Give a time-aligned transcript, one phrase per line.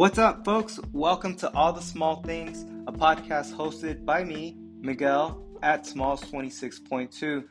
[0.00, 0.80] What's up, folks?
[0.92, 7.44] Welcome to All the Small Things, a podcast hosted by me, Miguel, at Smalls 26.2.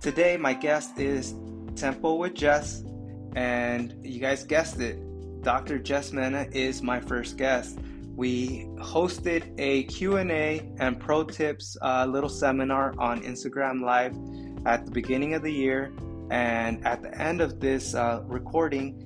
[0.00, 1.36] Today, my guest is
[1.76, 2.82] Tempo with Jess,
[3.36, 4.98] and you guys guessed it,
[5.44, 5.78] Dr.
[5.78, 7.78] Jess Mena is my first guest.
[8.16, 14.16] We hosted a Q&A and pro tips uh, little seminar on Instagram Live
[14.66, 15.92] at the beginning of the year,
[16.32, 19.00] and at the end of this uh, recording,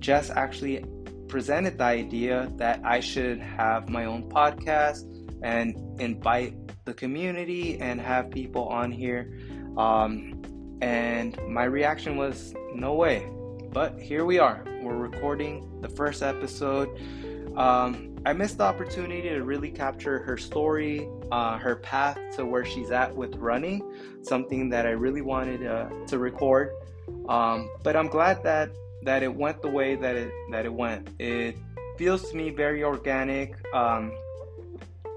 [0.00, 0.84] Jess actually
[1.28, 5.02] presented the idea that I should have my own podcast
[5.42, 9.32] and invite the community and have people on here.
[9.76, 10.42] Um,
[10.80, 13.28] and my reaction was, no way.
[13.72, 14.64] But here we are.
[14.82, 16.88] We're recording the first episode.
[17.56, 22.64] Um, I missed the opportunity to really capture her story, uh, her path to where
[22.64, 23.82] she's at with running,
[24.22, 26.70] something that I really wanted uh, to record.
[27.28, 28.70] Um, but I'm glad that
[29.04, 31.08] that it went the way that it that it went.
[31.18, 31.56] It
[31.96, 33.54] feels to me very organic.
[33.74, 34.12] Um,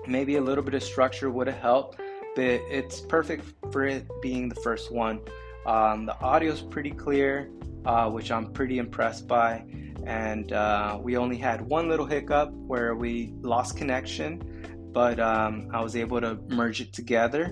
[0.06, 1.98] maybe a little bit of structure would have helped,
[2.36, 5.20] but it's perfect for it being the first one.
[5.66, 7.50] Um, the audio is pretty clear,
[7.86, 9.66] uh, which I'm pretty impressed by.
[10.06, 15.82] And uh, we only had one little hiccup where we lost connection, but um, I
[15.82, 17.44] was able to merge it together,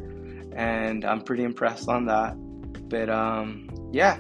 [0.56, 2.36] and I'm pretty impressed on that.
[2.88, 4.20] But um, yeah,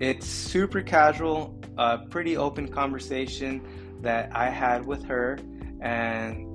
[0.00, 3.62] it's super casual, a pretty open conversation
[4.02, 5.38] that I had with her,
[5.80, 6.46] and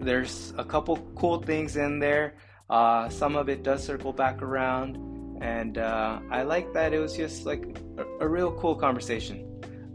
[0.00, 2.36] there's a couple cool things in there.
[2.68, 4.96] Uh, some of it does circle back around,
[5.40, 7.64] and uh, I like that it was just like
[7.96, 9.44] a, a real cool conversation.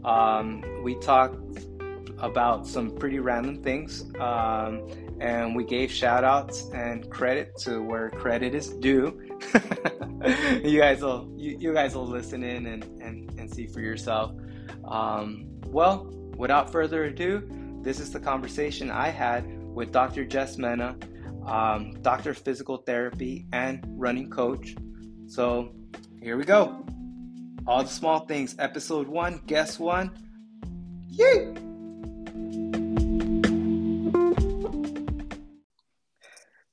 [0.04, 1.36] Um, we talked
[2.18, 4.88] about some pretty random things, um,
[5.20, 9.23] and we gave shout outs and credit to where credit is due.
[10.64, 14.32] you guys will you, you, guys will listen in and, and, and see for yourself.
[14.84, 16.06] Um, well,
[16.36, 17.48] without further ado,
[17.82, 20.24] this is the conversation I had with Dr.
[20.24, 20.96] Jess Mena,
[21.46, 24.74] um, doctor of physical therapy and running coach.
[25.26, 25.74] So
[26.22, 26.84] here we go.
[27.66, 30.10] All the small things, episode one, guess one.
[31.08, 31.54] Yay!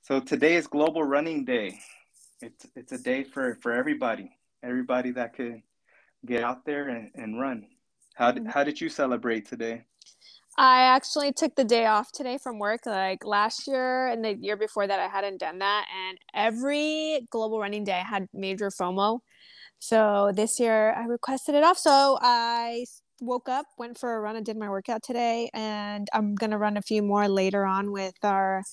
[0.01, 1.79] So today is Global Running Day
[2.41, 4.31] it's it's a day for for everybody,
[4.63, 5.61] everybody that could
[6.25, 7.67] get out there and, and run.
[8.15, 9.85] How did, how did you celebrate today?
[10.57, 12.85] I actually took the day off today from work.
[12.85, 15.87] Like last year and the year before that, I hadn't done that.
[16.07, 19.19] And every global running day, I had major FOMO.
[19.79, 21.77] So this year, I requested it off.
[21.77, 22.85] So I
[23.21, 25.49] woke up, went for a run, and did my workout today.
[25.53, 28.63] And I'm going to run a few more later on with our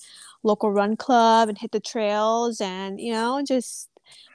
[0.43, 3.89] local run club and hit the trails and, you know, just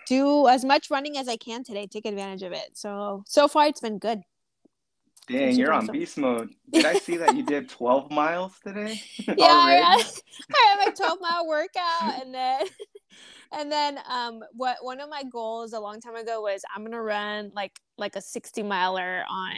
[0.06, 2.70] do as much running as I can today, take advantage of it.
[2.74, 4.22] So, so far, it's been good.
[5.26, 5.91] Dang, you're awesome.
[5.91, 6.54] on beast mode.
[6.72, 9.00] Did I see that you did 12 miles today?
[9.19, 10.06] yeah, I had,
[10.53, 12.66] I had my 12 mile workout and then
[13.53, 17.00] and then um what one of my goals a long time ago was I'm gonna
[17.00, 19.54] run like like a 60 miler on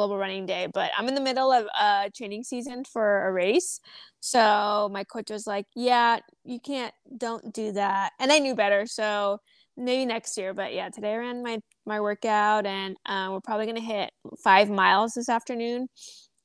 [0.00, 3.80] global running day but i'm in the middle of a training season for a race.
[4.20, 6.94] So my coach was like yeah you can't
[7.24, 8.12] don't do that.
[8.18, 9.40] And i knew better so
[9.76, 13.66] maybe next year but yeah today i ran my my workout and um, we're probably
[13.66, 14.10] going to hit
[14.42, 15.88] five miles this afternoon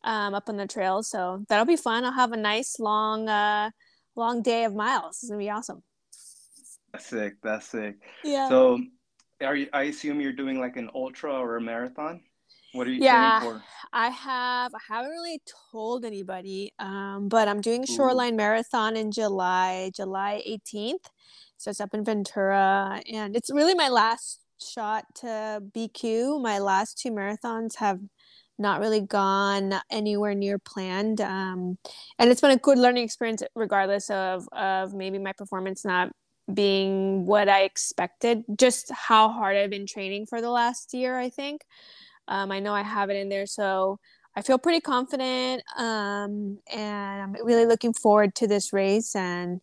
[0.03, 2.03] um, up on the trail so that'll be fun.
[2.03, 3.69] I'll have a nice long uh
[4.17, 5.19] long day of miles.
[5.22, 5.81] It's going to be awesome.
[6.91, 7.95] That's sick that's sick.
[8.22, 8.49] Yeah.
[8.49, 8.79] So
[9.41, 12.22] are you i assume you're doing like an ultra or a marathon
[12.75, 13.63] what are you yeah, training for?
[13.93, 15.41] I have I haven't really
[15.71, 18.37] told anybody, um, but I'm doing Shoreline Ooh.
[18.37, 21.05] Marathon in July, July 18th.
[21.57, 26.41] So it's up in Ventura, and it's really my last shot to BQ.
[26.41, 27.99] My last two marathons have
[28.57, 31.77] not really gone anywhere near planned, um,
[32.19, 36.11] and it's been a good learning experience, regardless of of maybe my performance not
[36.53, 38.43] being what I expected.
[38.57, 41.61] Just how hard I've been training for the last year, I think.
[42.27, 43.99] Um, I know I have it in there, so
[44.35, 49.16] I feel pretty confident, um, and I'm really looking forward to this race.
[49.16, 49.61] And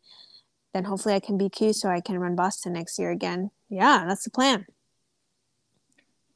[0.73, 3.51] then hopefully I can BQ so I can run Boston next year again.
[3.69, 4.67] Yeah, that's the plan.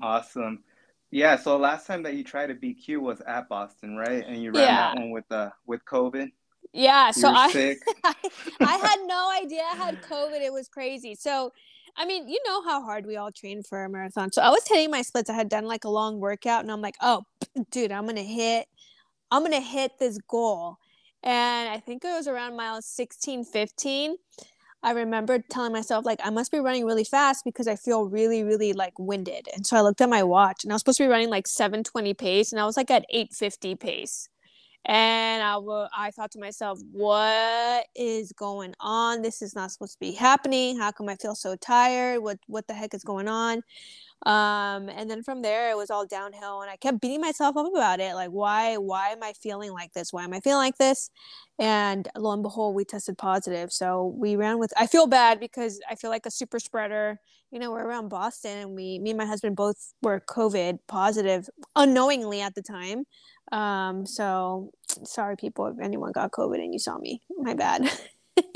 [0.01, 0.65] Awesome.
[1.11, 1.37] Yeah.
[1.37, 4.25] So last time that you tried a BQ was at Boston, right?
[4.27, 4.77] And you ran yeah.
[4.77, 6.31] that one with uh with COVID.
[6.73, 7.07] Yeah.
[7.09, 8.15] You so I, I
[8.61, 10.41] I had no idea I had COVID.
[10.41, 11.15] It was crazy.
[11.15, 11.53] So
[11.97, 14.31] I mean, you know how hard we all train for a marathon.
[14.31, 15.31] So I was hitting my splits.
[15.31, 17.25] I had done like a long workout and I'm like, oh,
[17.71, 18.67] dude, I'm to hit,
[19.31, 20.77] I'm to hit this goal.
[21.23, 24.17] And I think it was around mile 16, 15.
[24.83, 28.45] I remember telling myself, like, I must be running really fast because I feel really,
[28.45, 29.49] really like winded.
[29.55, 31.47] And so I looked at my watch and I was supposed to be running like
[31.47, 34.29] 720 pace and I was like at 850 pace.
[34.87, 39.23] And I, w- I thought to myself, what is going on?
[39.23, 40.79] This is not supposed to be happening.
[40.79, 42.23] How come I feel so tired?
[42.23, 43.63] What what the heck is going on?
[44.27, 47.67] um and then from there it was all downhill and i kept beating myself up
[47.73, 50.77] about it like why why am i feeling like this why am i feeling like
[50.79, 51.11] this
[51.59, 55.81] and lo and behold we tested positive so we ran with i feel bad because
[55.91, 57.19] i feel like a super spreader
[57.51, 61.49] you know we're around boston and we me and my husband both were covid positive
[61.77, 63.05] unknowingly at the time
[63.53, 64.71] um so
[65.05, 67.89] sorry people if anyone got covid and you saw me my bad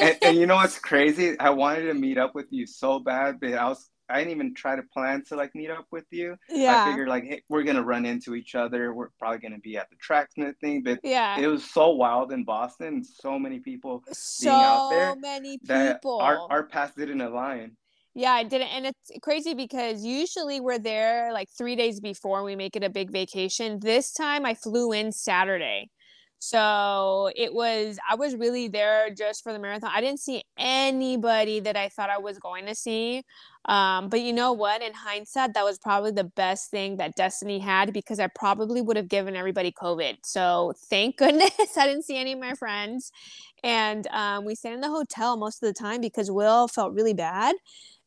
[0.00, 1.38] and, and, you know what's crazy?
[1.38, 4.54] I wanted to meet up with you so bad, but I was I didn't even
[4.54, 6.36] try to plan to like meet up with you.
[6.48, 6.84] Yeah.
[6.84, 8.94] I figured like hey, we're gonna run into each other.
[8.94, 12.44] We're probably gonna be at the Tracksmith thing, but yeah, it was so wild in
[12.44, 13.02] Boston.
[13.04, 15.16] So many people so being out there.
[15.16, 16.20] many people.
[16.20, 17.76] our our paths didn't align.
[18.18, 22.56] Yeah, I didn't, and it's crazy because usually we're there like three days before we
[22.56, 23.78] make it a big vacation.
[23.80, 25.90] This time I flew in Saturday.
[26.38, 29.90] So it was, I was really there just for the marathon.
[29.94, 33.22] I didn't see anybody that I thought I was going to see.
[33.66, 34.80] Um, but you know what?
[34.80, 38.96] In hindsight, that was probably the best thing that Destiny had because I probably would
[38.96, 40.18] have given everybody COVID.
[40.24, 43.10] So thank goodness I didn't see any of my friends.
[43.62, 47.14] And um, we stayed in the hotel most of the time because Will felt really
[47.14, 47.56] bad.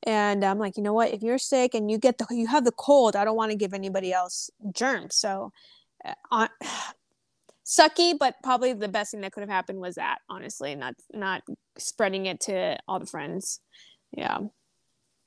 [0.04, 1.14] And I'm like, you know what?
[1.14, 3.58] If you're sick and you get the, you have the cold, I don't want to
[3.58, 5.16] give anybody else germs.
[5.16, 5.52] So,
[6.32, 6.48] uh,
[7.66, 11.44] sucky, but probably the best thing that could have happened was that, honestly, not not
[11.78, 13.60] spreading it to all the friends.
[14.12, 14.40] Yeah.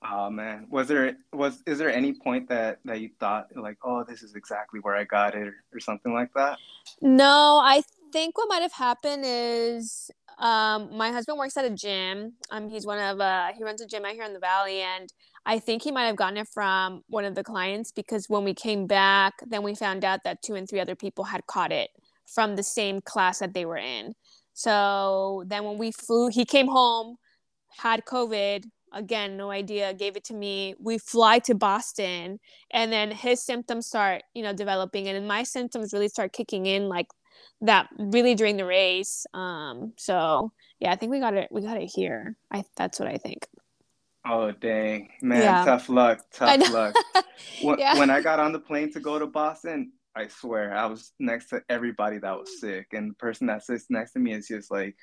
[0.04, 4.02] Oh man, was there was is there any point that that you thought like, oh,
[4.02, 6.58] this is exactly where I got it, or, or something like that?
[7.00, 7.82] No, I
[8.12, 10.10] think what might have happened is
[10.42, 12.34] um, my husband works at a gym.
[12.50, 15.08] Um, he's one of uh, he runs a gym out here in the valley, and
[15.46, 18.52] I think he might have gotten it from one of the clients because when we
[18.52, 21.90] came back, then we found out that two and three other people had caught it
[22.26, 24.14] from the same class that they were in.
[24.52, 27.16] So then when we flew, he came home,
[27.78, 28.64] had COVID.
[28.94, 30.74] Again, no idea, gave it to me.
[30.78, 32.38] We fly to Boston
[32.70, 36.88] and then his symptoms start, you know, developing and my symptoms really start kicking in
[36.90, 37.06] like
[37.62, 39.26] that really during the race.
[39.34, 42.36] Um, so yeah, I think we got it we got it here.
[42.50, 43.46] I that's what I think.
[44.26, 45.10] Oh dang.
[45.20, 45.64] Man, yeah.
[45.64, 46.20] tough luck.
[46.32, 46.94] Tough luck.
[47.62, 47.98] when, yeah.
[47.98, 51.48] when I got on the plane to go to Boston, I swear, I was next
[51.50, 54.70] to everybody that was sick, and the person that sits next to me is just
[54.70, 54.96] like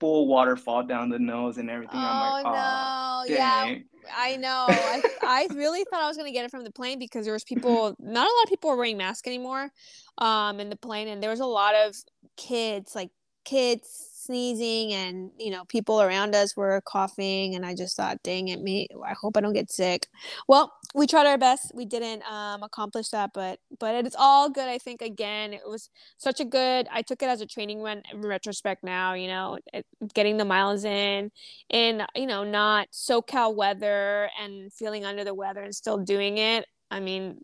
[0.00, 1.96] full waterfall down the nose and everything.
[1.96, 3.74] Oh, I'm like, oh no, yeah,
[4.16, 4.66] I know.
[4.68, 7.44] I, I really thought I was gonna get it from the plane because there was
[7.44, 7.94] people.
[7.98, 9.70] Not a lot of people were wearing masks anymore,
[10.18, 11.94] um, in the plane, and there was a lot of
[12.36, 13.10] kids, like
[13.44, 18.48] kids sneezing and you know people around us were coughing and i just thought dang
[18.48, 20.06] it me i hope i don't get sick
[20.48, 24.68] well we tried our best we didn't um, accomplish that but but it's all good
[24.68, 28.02] i think again it was such a good i took it as a training run
[28.12, 31.30] in retrospect now you know it, getting the miles in
[31.68, 36.64] in you know not socal weather and feeling under the weather and still doing it
[36.90, 37.38] i mean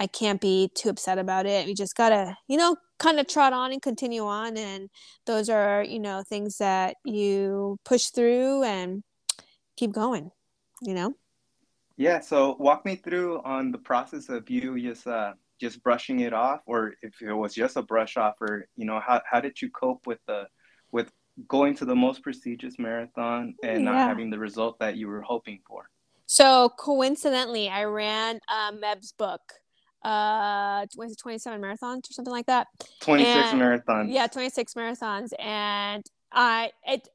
[0.00, 1.66] I can't be too upset about it.
[1.66, 4.56] We just gotta, you know, kind of trot on and continue on.
[4.56, 4.88] And
[5.26, 9.02] those are, you know, things that you push through and
[9.76, 10.30] keep going,
[10.80, 11.14] you know?
[12.00, 12.20] Yeah.
[12.20, 16.60] So walk me through on the process of you just, uh, just brushing it off
[16.64, 19.68] or if it was just a brush off or, you know, how, how did you
[19.68, 20.46] cope with the,
[20.92, 21.12] with
[21.46, 23.90] going to the most prestigious marathon and yeah.
[23.90, 25.90] not having the result that you were hoping for?
[26.24, 29.42] So coincidentally, I ran uh, Meb's book
[30.02, 32.66] uh was it 27 marathons or something like that
[33.02, 37.06] 26 and, marathons yeah 26 marathons and i it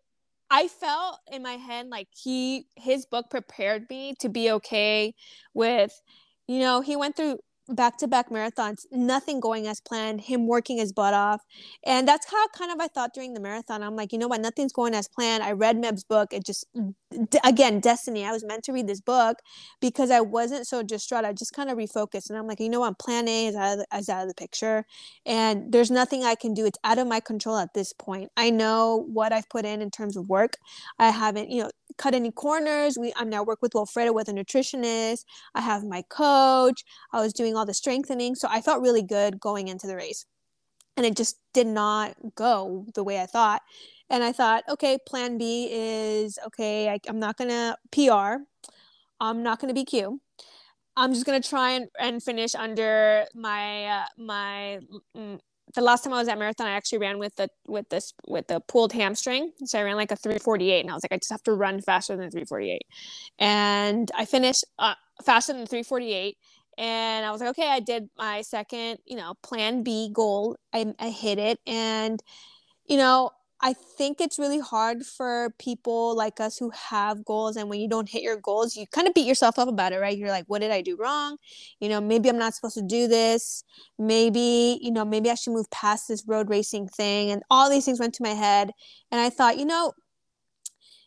[0.56, 5.14] i felt in my head like he his book prepared me to be okay
[5.54, 6.02] with
[6.48, 7.38] you know he went through
[7.70, 11.42] back to back marathons, nothing going as planned, him working his butt off.
[11.84, 13.82] And that's how kind of I thought during the marathon.
[13.82, 15.44] I'm like, you know what, nothing's going as planned.
[15.44, 16.34] I read Meb's book.
[16.34, 16.66] It just,
[17.44, 18.26] again, destiny.
[18.26, 19.40] I was meant to read this book
[19.82, 21.26] because I wasn't so distraught.
[21.26, 22.30] I just kind of refocused.
[22.30, 24.36] And I'm like, you know what, plan A is out, the, is out of the
[24.36, 24.86] picture.
[25.26, 26.66] And there's nothing I can do.
[26.66, 28.32] It's out of my control at this point.
[28.38, 30.58] I know what I've put in in terms of work.
[31.00, 32.98] I haven't, you know, cut any corners.
[33.00, 35.26] We I'm now work with Wilfredo with a nutritionist.
[35.54, 36.84] I have my coach.
[37.12, 40.26] I was doing all the strengthening, so I felt really good going into the race.
[40.98, 43.62] And it just did not go the way I thought.
[44.10, 48.44] And I thought, okay, plan B is okay, I, am not gonna PR.
[49.20, 50.20] I'm not gonna BQ.
[50.98, 54.80] I'm just gonna try and, and finish under my uh, my
[55.16, 55.40] mm,
[55.76, 58.48] the last time I was at marathon, I actually ran with the with this with
[58.48, 59.52] the pulled hamstring.
[59.66, 61.82] So I ran like a 348, and I was like, I just have to run
[61.82, 62.82] faster than 348.
[63.40, 66.38] And I finished uh, faster than 348,
[66.78, 70.58] and I was like, okay, I did my second, you know, plan B goal.
[70.74, 71.60] I, I hit it.
[71.66, 72.22] And,
[72.88, 73.32] you know,
[73.62, 77.56] I think it's really hard for people like us who have goals.
[77.56, 80.00] And when you don't hit your goals, you kind of beat yourself up about it,
[80.00, 80.18] right?
[80.18, 81.38] You're like, what did I do wrong?
[81.80, 83.64] You know, maybe I'm not supposed to do this.
[83.98, 87.32] Maybe, you know, maybe I should move past this road racing thing.
[87.32, 88.72] And all these things went to my head.
[89.12, 89.94] And I thought, you know,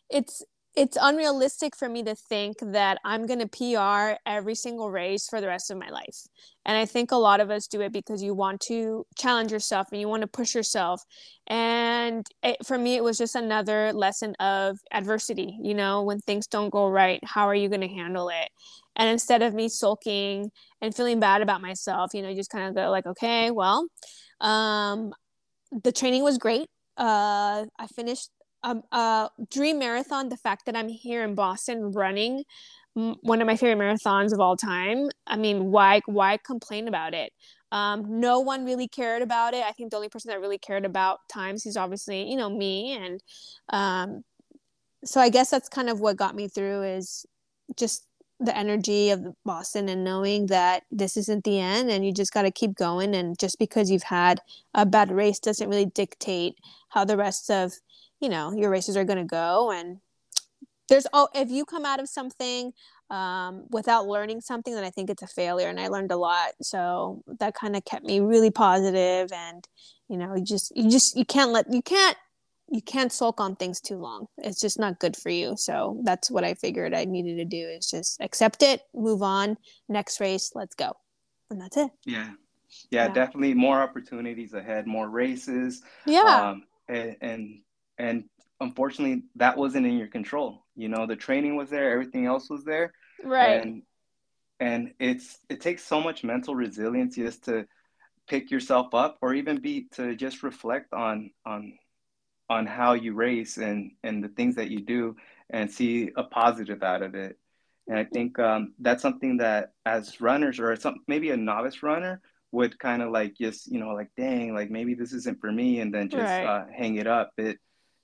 [0.09, 0.43] it's
[0.79, 5.41] it's unrealistic for me to think that I'm going to PR every single race for
[5.41, 6.25] the rest of my life.
[6.63, 9.89] And I think a lot of us do it because you want to challenge yourself
[9.91, 11.03] and you want to push yourself.
[11.47, 15.59] And it, for me, it was just another lesson of adversity.
[15.61, 18.47] You know, when things don't go right, how are you going to handle it?
[18.95, 20.49] And instead of me sulking
[20.81, 23.85] and feeling bad about myself, you know, you just kind of go like, okay, well,
[24.39, 25.11] um,
[25.73, 26.69] the training was great.
[26.95, 28.29] Uh, I finished
[28.63, 32.43] a, a dream marathon the fact that i'm here in boston running
[32.93, 37.31] one of my favorite marathons of all time i mean why why complain about it?
[37.71, 39.63] Um, no one really cared about it.
[39.63, 42.93] I think the only person that really cared about times is obviously you know me
[42.93, 43.23] and
[43.69, 44.23] um,
[45.05, 47.25] so i guess that's kind of what got me through is
[47.77, 48.05] just
[48.41, 52.43] the energy of Boston and knowing that this isn't the end and you just got
[52.43, 54.39] to keep going and just because you've had
[54.73, 56.55] a bad race doesn't really dictate
[56.87, 57.73] how the rest of
[58.19, 59.99] you know your races are going to go and
[60.89, 62.73] there's oh if you come out of something
[63.09, 66.51] um, without learning something then i think it's a failure and i learned a lot.
[66.61, 69.67] So that kind of kept me really positive and
[70.09, 72.17] you know you just you just you can't let you can't
[72.71, 74.27] you can't sulk on things too long.
[74.37, 75.55] It's just not good for you.
[75.57, 79.57] So that's what i figured i needed to do is just accept it move on
[79.87, 80.93] next race let's go.
[81.49, 81.89] And that's it.
[82.05, 82.31] Yeah.
[82.91, 83.13] Yeah, yeah.
[83.13, 85.81] definitely more opportunities ahead more races.
[86.05, 86.51] Yeah.
[86.51, 87.59] Um, and, and
[87.99, 88.23] and
[88.61, 90.65] unfortunately that wasn't in your control.
[90.75, 92.93] You know the training was there everything else was there.
[93.23, 93.61] Right.
[93.61, 93.83] And
[94.59, 97.65] and it's it takes so much mental resilience just to
[98.27, 101.73] pick yourself up or even be to just reflect on on
[102.49, 105.15] on how you race and and the things that you do
[105.51, 107.37] and see a positive out of it.
[107.87, 112.21] And i think um, that's something that as runners or some maybe a novice runner
[112.51, 115.79] would kind of like just you know like dang like maybe this isn't for me
[115.81, 116.45] and then just right.
[116.45, 117.31] uh, hang it up.
[117.37, 117.59] It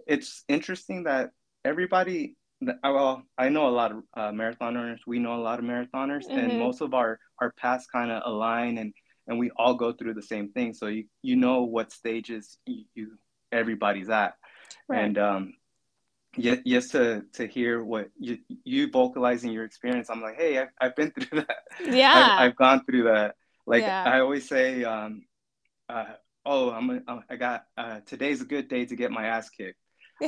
[0.06, 1.32] it's interesting that
[1.64, 2.36] everybody
[2.84, 6.26] well i know a lot of uh, marathon runners we know a lot of marathoners
[6.26, 6.38] mm-hmm.
[6.38, 8.94] and most of our our paths kind of align and
[9.28, 12.86] and we all go through the same thing so you you know what stages you,
[12.94, 13.12] you
[13.52, 14.36] everybody's at
[14.88, 15.04] right.
[15.04, 15.54] and um
[16.38, 20.70] yes, yes to to hear what you you vocalizing your experience i'm like hey i've,
[20.80, 23.36] I've been through that yeah i've, I've gone through that
[23.66, 24.04] like yeah.
[24.04, 25.24] i always say um
[25.90, 26.06] uh,
[26.46, 29.80] oh i'm a, i got uh, today's a good day to get my ass kicked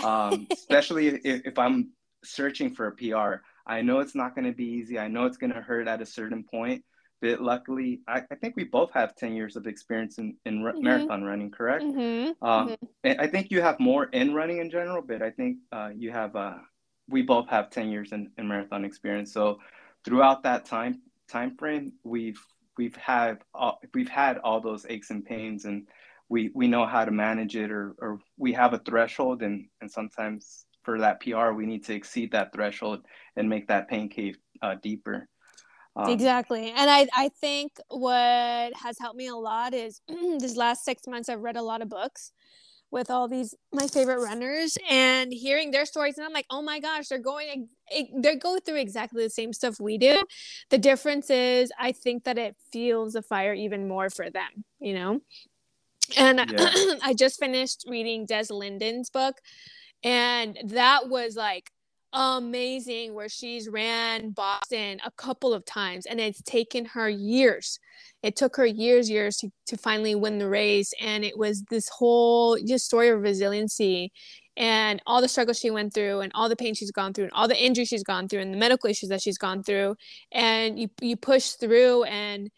[0.04, 1.92] um, especially if, if I'm
[2.24, 3.44] searching for a PR.
[3.66, 4.98] I know it's not going to be easy.
[4.98, 6.84] I know it's going to hurt at a certain point.
[7.20, 10.84] But luckily, I, I think we both have 10 years of experience in, in mm-hmm.
[10.84, 11.84] marathon running, correct?
[11.84, 12.46] Mm-hmm.
[12.48, 13.20] Um, mm-hmm.
[13.20, 16.36] I think you have more in running in general, but I think uh, you have,
[16.36, 16.58] uh,
[17.10, 19.34] we both have 10 years in, in marathon experience.
[19.34, 19.60] So
[20.06, 22.40] throughout that time time frame, we've
[22.78, 25.88] we've had all, we've had all those aches and pains and
[26.30, 29.92] we we know how to manage it or or we have a threshold and and
[29.92, 33.06] sometimes for that PR we need to exceed that threshold
[33.36, 35.28] and make that pain cave uh, deeper.
[35.98, 36.70] Um, exactly.
[36.70, 41.28] And I, I think what has helped me a lot is this last six months,
[41.28, 42.32] I've read a lot of books
[42.92, 46.80] with all these my favorite runners and hearing their stories and i'm like oh my
[46.80, 47.68] gosh they're going
[48.16, 50.24] they go through exactly the same stuff we do
[50.70, 54.94] the difference is i think that it fuels the fire even more for them you
[54.94, 55.20] know
[56.16, 56.70] and yeah.
[57.04, 59.38] I just finished reading Des Linden's book,
[60.04, 61.72] and that was like
[62.14, 67.80] amazing where she's ran Boston a couple of times and it's taken her years.
[68.24, 70.94] It took her years, years to, to finally win the race.
[71.00, 74.12] And it was this whole just story of resiliency
[74.56, 77.34] and all the struggles she went through and all the pain she's gone through and
[77.34, 79.96] all the injuries she's gone through and the medical issues that she's gone through.
[80.32, 82.50] And you you push through and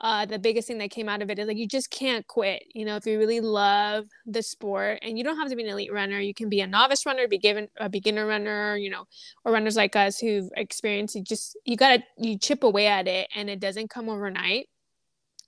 [0.00, 2.64] uh, the biggest thing that came out of it is like you just can't quit.
[2.74, 5.68] You know, if you really love the sport, and you don't have to be an
[5.68, 9.04] elite runner, you can be a novice runner, be given a beginner runner, you know,
[9.44, 11.24] or runners like us who've experienced it.
[11.24, 14.68] Just you gotta you chip away at it, and it doesn't come overnight,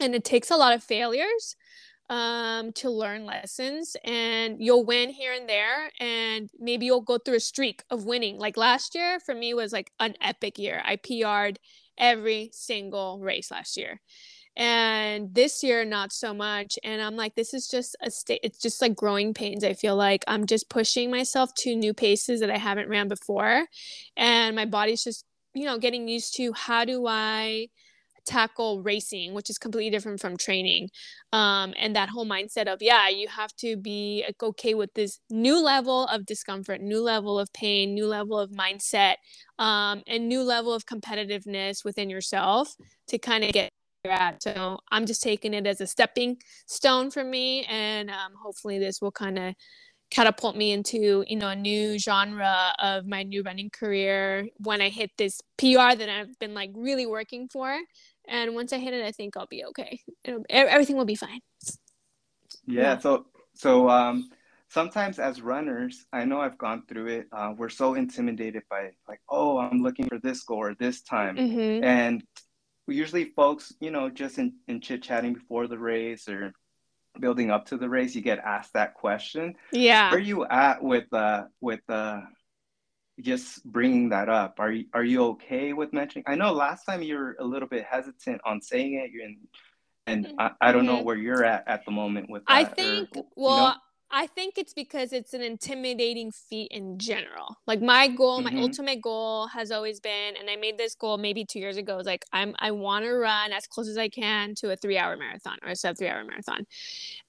[0.00, 1.56] and it takes a lot of failures
[2.11, 7.37] um, to learn lessons and you'll win here and there and maybe you'll go through
[7.37, 10.97] a streak of winning like last year for me was like an epic year i
[10.97, 11.56] pr'd
[11.97, 13.99] every single race last year
[14.56, 18.59] and this year not so much and i'm like this is just a state it's
[18.59, 22.50] just like growing pains i feel like i'm just pushing myself to new paces that
[22.50, 23.64] i haven't ran before
[24.16, 27.66] and my body's just you know getting used to how do i
[28.25, 30.88] tackle racing, which is completely different from training.
[31.32, 35.62] Um, and that whole mindset of, yeah, you have to be okay with this new
[35.62, 39.14] level of discomfort, new level of pain, new level of mindset,
[39.59, 42.75] um, and new level of competitiveness within yourself
[43.09, 43.73] to kind of get
[44.11, 44.42] at.
[44.42, 47.64] So I'm just taking it as a stepping stone for me.
[47.64, 49.54] And um, hopefully this will kind of
[50.11, 54.90] catapult me into you know a new genre of my new running career when i
[54.90, 57.78] hit this pr that i've been like really working for
[58.28, 60.00] and once I hit it, I think I'll be okay.
[60.25, 61.40] It'll, everything will be fine.
[62.66, 62.82] Yeah.
[62.82, 62.99] yeah.
[62.99, 64.30] So so um,
[64.68, 67.26] sometimes as runners, I know I've gone through it.
[67.32, 71.37] Uh, we're so intimidated by like, oh, I'm looking for this goal or this time,
[71.37, 71.85] mm-hmm.
[71.85, 72.23] and
[72.88, 76.52] usually folks, you know, just in, in chit chatting before the race or
[77.20, 79.54] building up to the race, you get asked that question.
[79.72, 80.10] Yeah.
[80.10, 82.22] Where are you at with uh with uh
[83.20, 84.58] just bringing that up.
[84.58, 86.24] Are you are you okay with mentioning?
[86.26, 89.36] I know last time you were a little bit hesitant on saying it, and
[90.06, 90.96] and I, I don't mm-hmm.
[90.96, 92.44] know where you're at at the moment with.
[92.46, 93.74] That, I think or, well, know?
[94.14, 97.57] I think it's because it's an intimidating feat in general.
[97.66, 98.54] Like my goal, mm-hmm.
[98.54, 101.97] my ultimate goal has always been, and I made this goal maybe two years ago.
[101.97, 104.99] Was like I'm I want to run as close as I can to a three
[104.99, 106.66] hour marathon or a sub three hour marathon.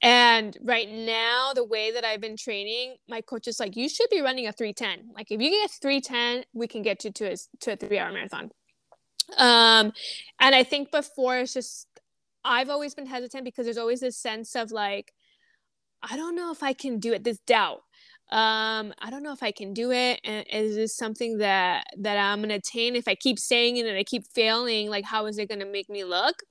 [0.02, 4.10] And right now, the way that I've been training, my coach is like, you should
[4.10, 5.10] be running a three ten.
[5.16, 7.98] Like if you get three ten, we can get you to a to a three
[7.98, 8.52] hour marathon.
[9.38, 9.94] Um,
[10.42, 11.88] and I think before it's just
[12.44, 15.14] I've always been hesitant because there's always this sense of like
[16.04, 17.24] I don't know if I can do it.
[17.24, 17.82] This doubt.
[18.32, 20.20] Um, I don't know if I can do it.
[20.24, 22.96] And is this something that that I'm gonna attain?
[22.96, 25.90] If I keep saying it and I keep failing, like how is it gonna make
[25.90, 26.44] me look?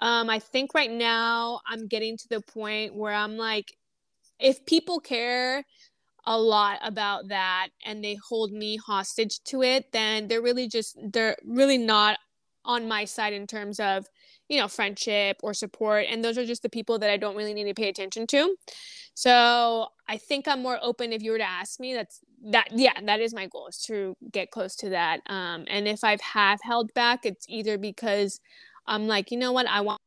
[0.00, 3.76] Um, I think right now I'm getting to the point where I'm like,
[4.40, 5.64] if people care
[6.26, 10.98] a lot about that and they hold me hostage to it, then they're really just
[11.12, 12.18] they're really not
[12.64, 14.06] on my side in terms of
[14.48, 16.06] you know, friendship or support.
[16.08, 18.56] And those are just the people that I don't really need to pay attention to.
[19.14, 21.94] So I think I'm more open if you were to ask me.
[21.94, 25.20] That's that, yeah, that is my goal is to get close to that.
[25.26, 28.40] Um, and if I've have held back, it's either because
[28.86, 30.00] I'm like, you know what, I want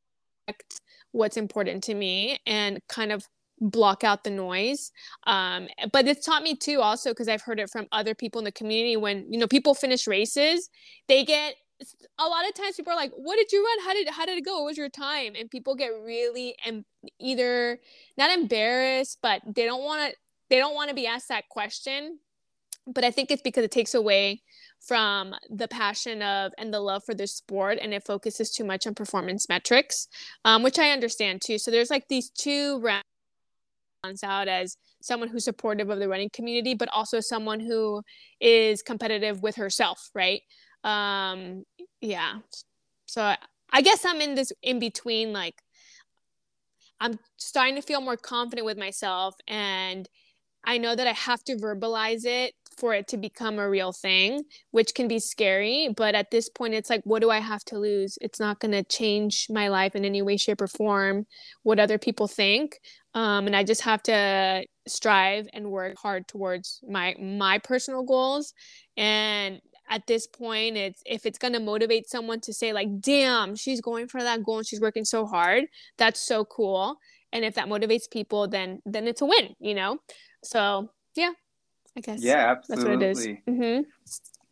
[1.12, 3.26] what's important to me and kind of
[3.60, 4.91] block out the noise
[5.26, 8.45] um, but it's taught me too also because i've heard it from other people in
[8.45, 10.69] the community when you know people finish races
[11.08, 11.56] they get
[12.18, 13.86] a lot of times people are like what did you run?
[13.86, 14.58] How did how did it go?
[14.60, 15.34] What was your time?
[15.38, 16.84] And people get really and
[17.20, 17.80] either
[18.18, 20.18] not embarrassed but they don't want to
[20.50, 22.20] they don't want to be asked that question.
[22.88, 24.42] But i think it's because it takes away
[24.80, 28.88] from the passion of and the love for the sport and it focuses too much
[28.88, 30.08] on performance metrics
[30.46, 31.58] um, which i understand too.
[31.58, 36.74] So there's like these two rounds out as someone who's supportive of the running community
[36.74, 38.02] but also someone who
[38.40, 40.42] is competitive with herself right
[40.88, 41.63] um
[42.02, 42.39] yeah.
[43.06, 43.38] So I,
[43.71, 45.62] I guess i'm in this in between like
[47.00, 50.08] i'm starting to feel more confident with myself and
[50.65, 54.43] i know that i have to verbalize it for it to become a real thing
[54.71, 57.78] which can be scary but at this point it's like what do i have to
[57.78, 58.17] lose?
[58.21, 61.26] It's not going to change my life in any way shape or form
[61.63, 62.80] what other people think.
[63.13, 68.54] Um, and i just have to strive and work hard towards my my personal goals.
[68.95, 73.56] And at this point it's if it's going to motivate someone to say like damn
[73.56, 75.65] she's going for that goal and she's working so hard.
[75.97, 76.97] That's so cool.
[77.34, 80.00] And if that motivates people then then it's a win you know?
[80.43, 81.32] So yeah
[81.97, 83.63] i guess yeah absolutely that's what it is.
[83.63, 83.82] mm-hmm.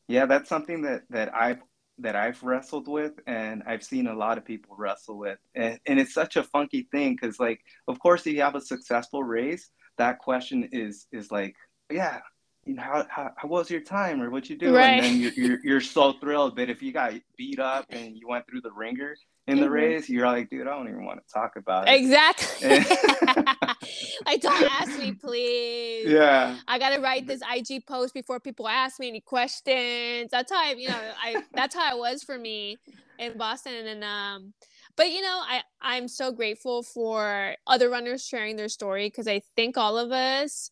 [0.08, 1.60] yeah that's something that that i've
[2.00, 5.38] that i've wrestled with and i've seen a lot of people wrestle with.
[5.54, 8.62] And, and it's such a funky thing because like of course if you have a
[8.62, 11.56] successful race that question is is like
[11.92, 12.20] yeah
[12.66, 14.76] you know, how, how, how was your time or what you do?
[14.76, 14.94] Right.
[14.94, 16.56] And then you're, you're, you're, so thrilled.
[16.56, 19.16] But if you got beat up and you went through the ringer
[19.48, 19.74] in the mm-hmm.
[19.74, 21.94] race, you're like, dude, I don't even want to talk about it.
[21.94, 22.70] Exactly.
[24.26, 26.08] like, don't ask me, please.
[26.10, 26.58] Yeah.
[26.68, 30.32] I got to write this IG post before people ask me any questions.
[30.32, 32.78] That's how I, you know, I, that's how it was for me
[33.20, 33.86] in Boston.
[33.86, 34.54] And, um,
[34.96, 39.42] but you know, I, I'm so grateful for other runners sharing their story because I
[39.56, 40.72] think all of us,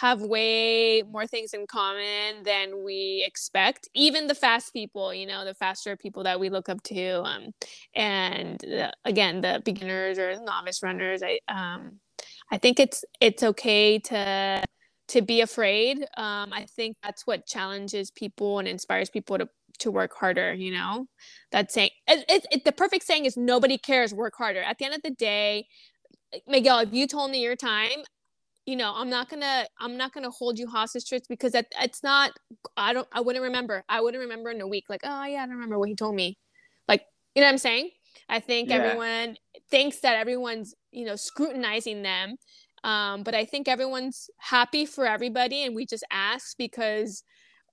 [0.00, 3.88] have way more things in common than we expect.
[3.94, 7.52] Even the fast people, you know, the faster people that we look up to, um,
[7.94, 11.20] and the, again, the beginners or novice runners.
[11.22, 11.98] I um,
[12.50, 14.62] I think it's it's okay to
[15.08, 15.98] to be afraid.
[16.16, 19.48] Um, I think that's what challenges people and inspires people to
[19.80, 20.54] to work harder.
[20.54, 21.06] You know,
[21.50, 21.90] that saying.
[22.06, 24.14] It, it, it, the perfect saying is nobody cares.
[24.14, 24.62] Work harder.
[24.62, 25.66] At the end of the day,
[26.46, 28.04] Miguel, if you told me your time,
[28.68, 31.66] you know i'm not gonna i'm not gonna hold you hostage to it because that
[31.80, 32.32] it's not
[32.76, 35.46] i don't i wouldn't remember i wouldn't remember in a week like oh yeah i
[35.46, 36.36] don't remember what he told me
[36.88, 37.02] like
[37.34, 37.90] You know what I'm saying?
[38.28, 38.76] I think yeah.
[38.76, 39.36] everyone
[39.70, 42.36] thinks that everyone's, you know, scrutinizing them.
[42.82, 47.22] Um, but I think everyone's happy for everybody and we just ask because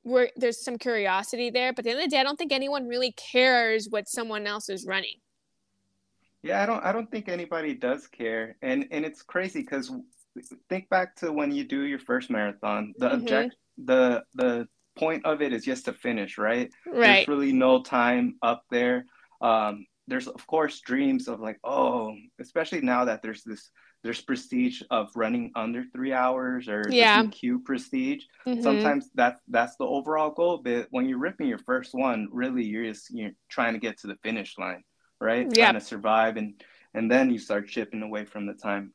[0.03, 1.73] we're there's some curiosity there.
[1.73, 4.45] But at the end of the day, I don't think anyone really cares what someone
[4.45, 5.17] else is running.
[6.43, 8.55] Yeah, I don't I don't think anybody does care.
[8.62, 9.91] And and it's crazy because
[10.69, 12.93] think back to when you do your first marathon.
[12.98, 13.21] The mm-hmm.
[13.21, 14.67] object the the
[14.98, 16.71] point of it is just to finish, right?
[16.88, 16.98] Right.
[16.98, 19.06] There's really no time up there.
[19.41, 23.69] Um, there's of course dreams of like, oh, especially now that there's this
[24.04, 27.24] there's prestige of running under three hours or yeah.
[27.24, 28.24] the BQ prestige.
[28.48, 28.62] Mm-hmm.
[28.62, 30.62] Sometimes that's that's the overall goal.
[30.63, 34.08] But when you're ripping your first one, really you're just you're trying to get to
[34.08, 34.84] the finish line,
[35.19, 35.48] right?
[35.52, 35.65] Yeah.
[35.65, 36.62] Trying to survive and
[36.93, 38.93] and then you start chipping away from the time.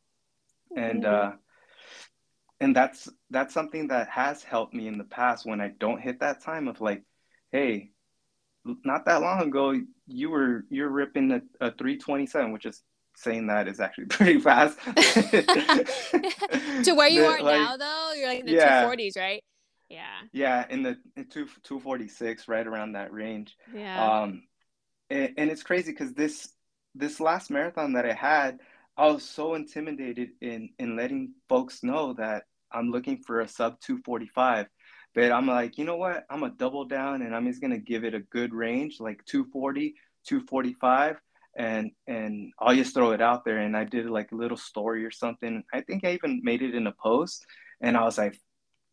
[0.77, 1.33] And mm-hmm.
[1.33, 1.37] uh
[2.61, 6.21] and that's that's something that has helped me in the past when I don't hit
[6.21, 7.03] that time of like,
[7.53, 7.91] hey,
[8.85, 9.75] not that long ago
[10.07, 12.83] you were you're ripping a, a 327, which is
[13.17, 14.79] saying that is actually pretty fast.
[16.85, 19.43] to where you are like, now though, you're like in the yeah, 240s, right?
[19.89, 20.21] Yeah.
[20.33, 23.57] Yeah, in the in two, 246, right around that range.
[23.75, 24.23] Yeah.
[24.23, 24.43] Um
[25.09, 26.53] and, and it's crazy because this
[26.95, 28.61] this last marathon that I had,
[28.97, 33.81] I was so intimidated in in letting folks know that I'm looking for a sub
[33.81, 34.67] 245.
[35.15, 36.25] But I'm like, you know what?
[36.31, 39.95] I'm a double down and I'm just gonna give it a good range, like 240,
[40.27, 41.17] 245,
[41.57, 43.59] and and I'll just throw it out there.
[43.59, 45.65] And I did like a little story or something.
[45.73, 47.45] I think I even made it in a post,
[47.81, 48.39] and I was like,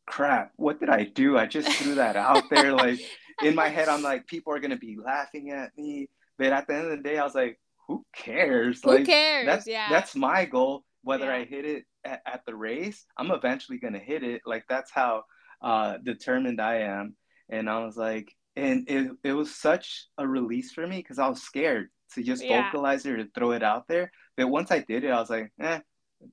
[0.07, 1.37] crap, what did I do?
[1.37, 2.73] I just threw that out there.
[2.73, 2.99] like
[3.43, 6.09] in my head, I'm like, people are gonna be laughing at me.
[6.37, 8.81] But at the end of the day, I was like, who cares?
[8.83, 9.45] Who like, cares?
[9.45, 9.89] That's, yeah.
[9.89, 10.83] That's my goal.
[11.03, 11.35] Whether yeah.
[11.35, 14.41] I hit it at, at, the race, I'm eventually gonna hit it.
[14.45, 15.23] Like that's how
[15.61, 17.15] uh, determined I am.
[17.49, 21.29] And I was like, and it, it was such a release for me because I
[21.29, 22.65] was scared to just yeah.
[22.65, 24.11] vocalize it or to throw it out there.
[24.35, 25.79] But once I did it, I was like, eh,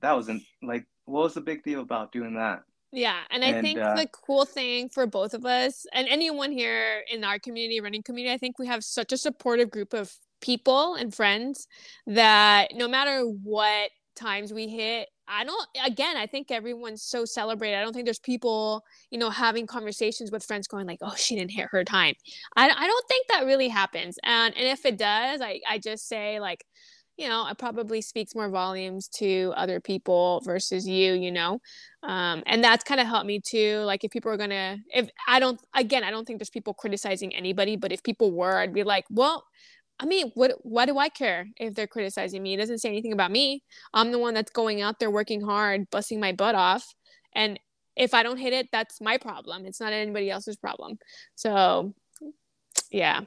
[0.01, 2.63] that wasn't like, what was the big deal about doing that?
[2.91, 6.51] Yeah, and I and, think uh, the cool thing for both of us and anyone
[6.51, 10.13] here in our community, running community, I think we have such a supportive group of
[10.41, 11.67] people and friends
[12.07, 17.77] that no matter what times we hit i don't again i think everyone's so celebrated.
[17.77, 21.35] I don't think there's people you know having conversations with friends going like oh she
[21.35, 22.15] didn't hit her time.
[22.55, 24.17] I, I don't think that really happens.
[24.23, 26.63] And and if it does i i just say like
[27.17, 31.59] you know it probably speaks more volumes to other people versus you you know?
[32.03, 33.77] Um, and that's kind of helped me too.
[33.79, 37.35] Like if people are gonna if i don't again i don't think there's people criticizing
[37.35, 39.43] anybody but if people were i'd be like well
[39.99, 42.53] I mean, what why do I care if they're criticizing me?
[42.53, 43.63] It doesn't say anything about me.
[43.93, 46.93] I'm the one that's going out there working hard, busting my butt off.
[47.33, 47.59] And
[47.95, 49.65] if I don't hit it, that's my problem.
[49.65, 50.97] It's not anybody else's problem.
[51.35, 51.93] So
[52.91, 53.21] yeah.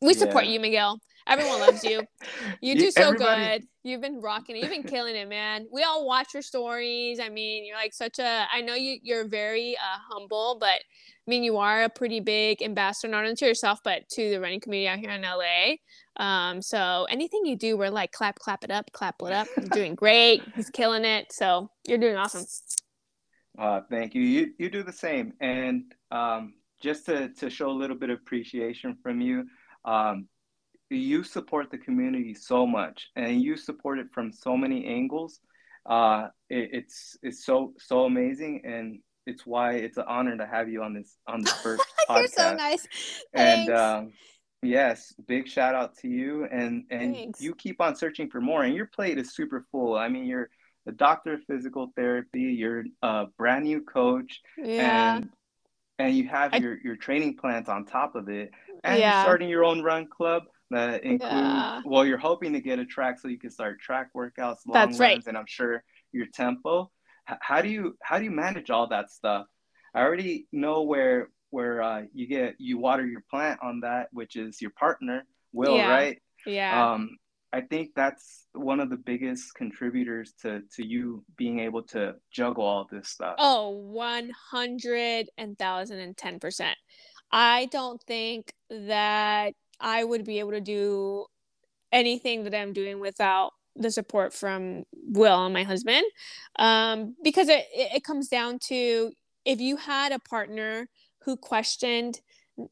[0.00, 0.52] We support yeah.
[0.52, 1.00] you, Miguel.
[1.26, 2.02] Everyone loves you.
[2.60, 3.44] You do so Everybody...
[3.44, 3.68] good.
[3.82, 4.56] You've been rocking.
[4.56, 5.66] You've been killing it, man.
[5.72, 7.20] We all watch your stories.
[7.20, 8.46] I mean, you're like such a.
[8.52, 8.98] I know you.
[9.02, 10.80] You're very uh, humble, but
[11.26, 14.40] I mean, you are a pretty big ambassador, not only to yourself, but to the
[14.40, 15.76] running community out here in LA.
[16.22, 19.48] Um, so anything you do, we're like, clap, clap it up, clap it up.
[19.56, 20.42] You're doing great.
[20.54, 21.32] He's killing it.
[21.32, 22.44] So you're doing awesome.
[23.58, 24.22] Uh, thank you.
[24.22, 25.32] You you do the same.
[25.40, 29.46] And um, just to to show a little bit of appreciation from you,
[29.84, 30.28] um,
[30.90, 35.40] you support the community so much, and you support it from so many angles.
[35.86, 40.68] Uh, it, it's it's so so amazing, and it's why it's an honor to have
[40.68, 42.16] you on this on the first podcast.
[42.16, 42.88] You're so nice.
[43.34, 43.68] Thanks.
[43.68, 44.12] And um,
[44.62, 47.40] yes, big shout out to you, and and Thanks.
[47.40, 48.62] you keep on searching for more.
[48.62, 49.96] And your plate is super full.
[49.96, 50.50] I mean, you're
[50.86, 52.40] a doctor of physical therapy.
[52.40, 55.16] You're a brand new coach, yeah.
[55.16, 55.30] and
[55.98, 58.50] and you have I, your your training plans on top of it,
[58.82, 59.16] and yeah.
[59.16, 61.34] you're starting your own run club that includes.
[61.34, 61.80] Yeah.
[61.84, 64.98] Well, you're hoping to get a track so you can start track workouts, long That's
[64.98, 65.22] runs, right.
[65.26, 66.90] and I'm sure your tempo
[67.40, 69.46] how do you how do you manage all that stuff?
[69.94, 74.36] I already know where where uh, you get you water your plant on that, which
[74.36, 75.90] is your partner, Will, yeah.
[75.90, 76.22] right?
[76.46, 76.92] Yeah.
[76.92, 77.10] Um,
[77.52, 82.64] I think that's one of the biggest contributors to to you being able to juggle
[82.64, 83.36] all this stuff.
[83.38, 86.76] oh Oh, one hundred and thousand and ten percent.
[87.30, 91.26] I don't think that I would be able to do
[91.92, 96.04] anything that I'm doing without the support from Will, and my husband,
[96.56, 99.12] um, because it, it comes down to
[99.44, 100.88] if you had a partner
[101.24, 102.20] who questioned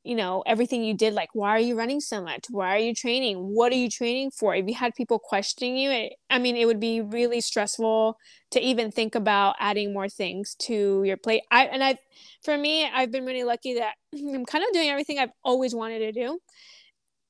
[0.04, 2.44] you know everything you did like why are you running so much?
[2.50, 3.36] Why are you training?
[3.36, 4.54] What are you training for?
[4.54, 8.16] If you had people questioning you it, i mean it would be really stressful
[8.52, 11.42] to even think about adding more things to your plate.
[11.50, 11.98] I and i
[12.44, 15.98] for me i've been really lucky that i'm kind of doing everything i've always wanted
[16.00, 16.38] to do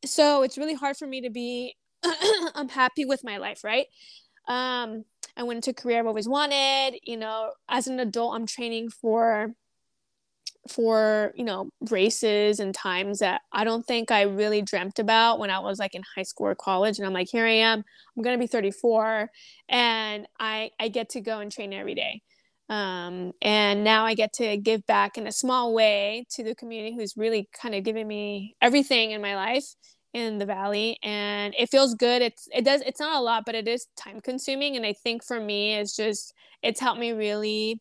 [0.04, 1.76] so it's really hard for me to be
[2.54, 3.86] I'm happy with my life, right?
[4.48, 5.04] Um,
[5.36, 6.98] I went into career I've always wanted.
[7.04, 9.54] You know, as an adult, I'm training for
[10.68, 15.50] for you know races and times that I don't think I really dreamt about when
[15.50, 16.98] I was like in high school or college.
[16.98, 17.84] And I'm like, here I am.
[18.16, 19.30] I'm gonna be 34,
[19.68, 22.22] and I I get to go and train every day.
[22.72, 26.96] Um, and now I get to give back in a small way to the community
[26.96, 29.74] who's really kind of given me everything in my life
[30.14, 32.22] in the valley and it feels good.
[32.22, 35.22] It's it does it's not a lot but it is time consuming and i think
[35.22, 36.32] for me it's just
[36.62, 37.80] it's helped me really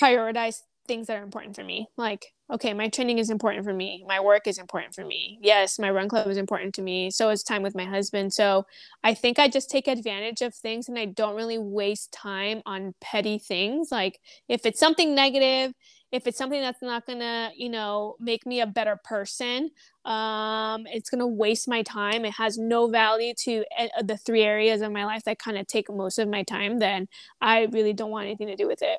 [0.00, 1.88] prioritize things that are important for me.
[1.96, 4.04] Like okay my training is important for me.
[4.06, 5.38] My work is important for me.
[5.42, 7.10] Yes my run club is important to me.
[7.10, 8.32] So is time with my husband.
[8.32, 8.66] So
[9.02, 12.94] i think i just take advantage of things and i don't really waste time on
[13.00, 13.88] petty things.
[13.90, 15.72] Like if it's something negative
[16.12, 19.70] if it's something that's not gonna you know make me a better person
[20.04, 22.24] um it's gonna waste my time.
[22.24, 23.64] It has no value to
[24.02, 27.08] the three areas of my life that kind of take most of my time then
[27.40, 28.98] i really don't want anything to do with it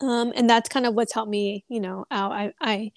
[0.00, 2.32] um, and that's kind of what's helped me, you know, out.
[2.32, 2.92] I, I,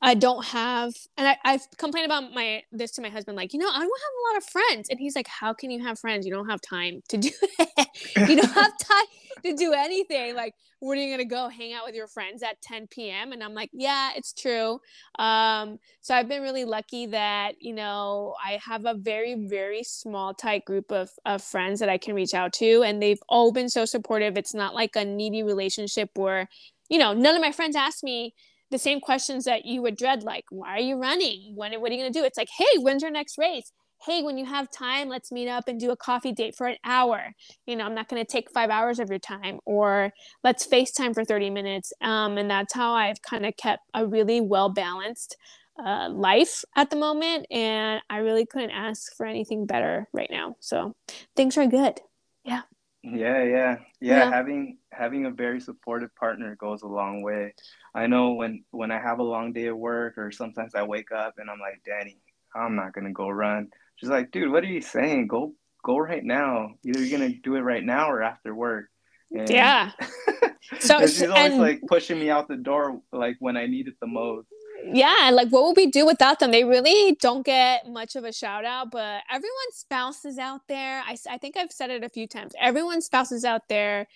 [0.00, 3.58] I don't have, and I, I've complained about my this to my husband, like, you
[3.58, 5.98] know, I don't have a lot of friends, and he's like, how can you have
[5.98, 6.26] friends?
[6.26, 7.88] You don't have time to do it.
[8.28, 9.06] you don't have time
[9.44, 10.34] to do anything.
[10.34, 13.32] Like, where are you gonna go hang out with your friends at 10 p.m.?
[13.32, 14.80] And I'm like, yeah, it's true.
[15.18, 20.34] Um, so I've been really lucky that you know I have a very very small
[20.34, 23.68] tight group of of friends that I can reach out to, and they've all been
[23.68, 24.36] so supportive.
[24.36, 26.48] It's not like a needy relationship where,
[26.88, 28.34] you know, none of my friends ask me
[28.70, 31.52] the same questions that you would dread, like, why are you running?
[31.54, 32.24] When, what are you gonna do?
[32.24, 33.72] It's like, hey, when's your next race?
[34.04, 36.76] Hey, when you have time, let's meet up and do a coffee date for an
[36.84, 37.32] hour.
[37.66, 40.12] You know, I'm not going to take five hours of your time, or
[40.42, 41.92] let's FaceTime for 30 minutes.
[42.02, 45.36] Um, and that's how I've kind of kept a really well balanced
[45.82, 47.46] uh, life at the moment.
[47.50, 50.56] And I really couldn't ask for anything better right now.
[50.60, 50.94] So
[51.34, 52.00] things are good.
[52.44, 52.62] Yeah.
[53.02, 54.30] Yeah, yeah, yeah, yeah.
[54.30, 57.52] Having having a very supportive partner goes a long way.
[57.94, 61.12] I know when when I have a long day at work, or sometimes I wake
[61.12, 62.16] up and I'm like, Danny,
[62.56, 63.68] I'm not gonna go run.
[63.96, 65.28] She's like, dude, what are you saying?
[65.28, 65.54] Go
[65.84, 66.70] go right now.
[66.84, 68.86] Either you're gonna do it right now or after work.
[69.30, 69.90] And yeah.
[70.80, 73.94] so she's always and, like pushing me out the door like when I need it
[74.00, 74.48] the most.
[74.86, 76.50] Yeah, like what would we do without them?
[76.50, 81.02] They really don't get much of a shout out, but everyone's spouses out there.
[81.06, 82.52] I, I think I've said it a few times.
[82.60, 84.06] Everyone's spouses out there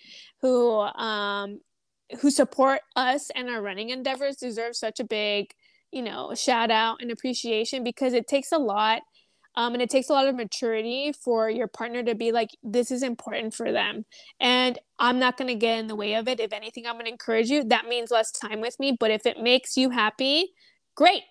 [0.41, 1.61] who um
[2.21, 5.53] who support us and our running endeavors deserve such a big
[5.91, 9.01] you know shout out and appreciation because it takes a lot
[9.59, 12.91] um, and it takes a lot of maturity for your partner to be like this
[12.91, 14.05] is important for them
[14.39, 16.39] and i'm not going to get in the way of it.
[16.39, 17.65] If anything i'm going to encourage you.
[17.65, 20.53] That means less time with me but if it makes you happy
[20.95, 21.23] great.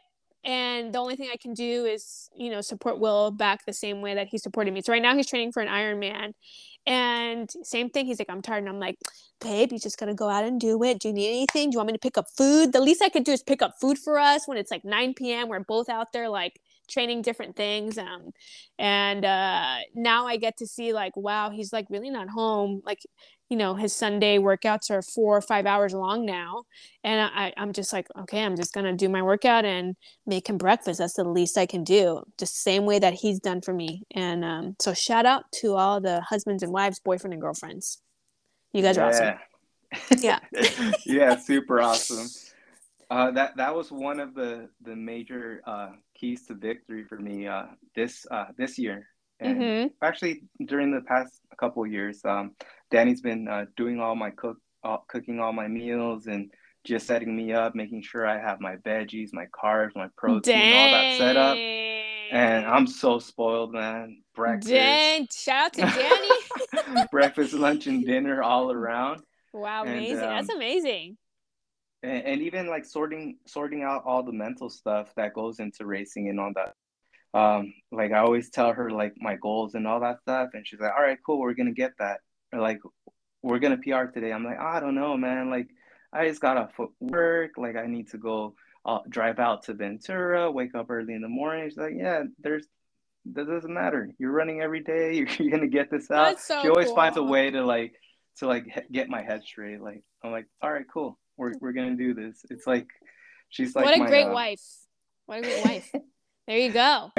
[0.44, 4.02] And the only thing i can do is you know support will back the same
[4.02, 4.82] way that he supported me.
[4.82, 6.34] So right now he's training for an ironman
[6.86, 8.96] and same thing he's like i'm tired and i'm like
[9.40, 10.98] babe you just gotta go out and do it.
[11.00, 11.70] Do you need anything?
[11.70, 12.74] Do you want me to pick up food?
[12.74, 15.14] The least i could do is pick up food for us when it's like 9
[15.14, 18.30] p.m we're both out there like training different things um,
[18.78, 22.80] and uh, now i get to see like wow he's like really not home.
[22.84, 23.00] Like
[23.48, 26.64] you know his sunday workouts are four or five hours long now
[27.02, 29.96] and I, i'm just like okay i'm just gonna do my workout and
[30.26, 30.98] make him breakfast.
[30.98, 32.22] That's the least i can do.
[32.38, 34.02] Just same way that he's done for me.
[34.14, 38.02] And um, so shout out to all the husbands and wives boyfriend and girlfriends.
[38.72, 39.08] You guys are yeah.
[39.08, 39.38] awesome
[40.18, 40.38] yeah.
[41.06, 42.28] Yeah super awesome.
[43.10, 47.46] Uh, that that was one of the the major uh, keys to victory for me
[47.46, 49.06] uh, this uh, this year.
[49.40, 49.86] And mm-hmm.
[50.02, 52.52] actually, during the past couple years, um,
[52.90, 54.56] Danny's been uh, doing all my cook,
[55.08, 56.50] cooking all my meals, and
[56.84, 60.74] just setting me up, making sure I have my veggies, my carbs, my protein, Dang.
[60.74, 61.56] all that set up.
[62.30, 64.22] And I'm so spoiled, man.
[64.34, 64.70] Breakfast.
[64.70, 65.28] Dang.
[65.32, 65.80] Shout out to
[66.84, 67.06] Danny.
[67.12, 69.22] breakfast, lunch, and dinner all around.
[69.54, 70.18] Wow, amazing.
[70.18, 71.16] And, um, That's amazing
[72.02, 76.28] and, and even like sorting sorting out all the mental stuff that goes into racing
[76.28, 76.74] and all that
[77.38, 80.80] um like i always tell her like my goals and all that stuff and she's
[80.80, 82.20] like all right cool we're gonna get that.
[82.52, 82.80] Or like
[83.42, 84.32] we're gonna pr today.
[84.32, 85.68] I'm like i don't know man like
[86.12, 86.68] i just gotta
[87.00, 88.54] work like i need to go
[88.86, 91.68] uh, drive out to ventura wake up early in the morning.
[91.68, 92.66] She's like yeah there's
[93.34, 94.10] that doesn't matter.
[94.18, 96.40] You're running every day you're, you're gonna get this out.
[96.40, 96.96] So she always cool.
[96.96, 97.92] finds a way to like
[98.38, 101.96] to like get my head straight like i'm like all right cool we're we're gonna
[101.96, 102.44] do this.
[102.50, 102.88] It's like
[103.48, 104.62] she's like what a my, great uh, wife.
[105.26, 105.92] What a great wife.
[106.46, 107.10] There you go.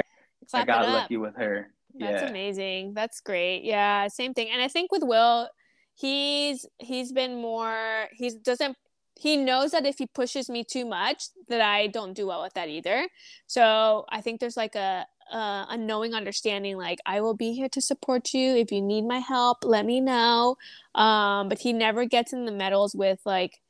[0.50, 1.72] Clap I got lucky with her.
[1.94, 2.28] That's yeah.
[2.30, 2.94] amazing.
[2.94, 3.62] That's great.
[3.62, 4.48] Yeah, same thing.
[4.52, 5.48] And I think with Will,
[5.94, 8.08] he's he's been more.
[8.10, 8.76] He doesn't
[9.20, 12.54] he knows that if he pushes me too much that i don't do well with
[12.54, 13.06] that either
[13.46, 17.68] so i think there's like a uh, a knowing understanding like i will be here
[17.68, 20.56] to support you if you need my help let me know
[20.96, 23.60] um, but he never gets in the medals with like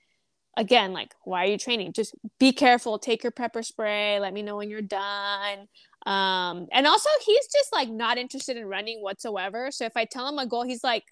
[0.56, 1.92] again like why are you training?
[1.92, 2.98] Just be careful.
[2.98, 4.20] Take your pepper spray.
[4.20, 5.68] Let me know when you're done.
[6.06, 9.70] Um, and also he's just like not interested in running whatsoever.
[9.70, 11.04] So if i tell him a goal he's like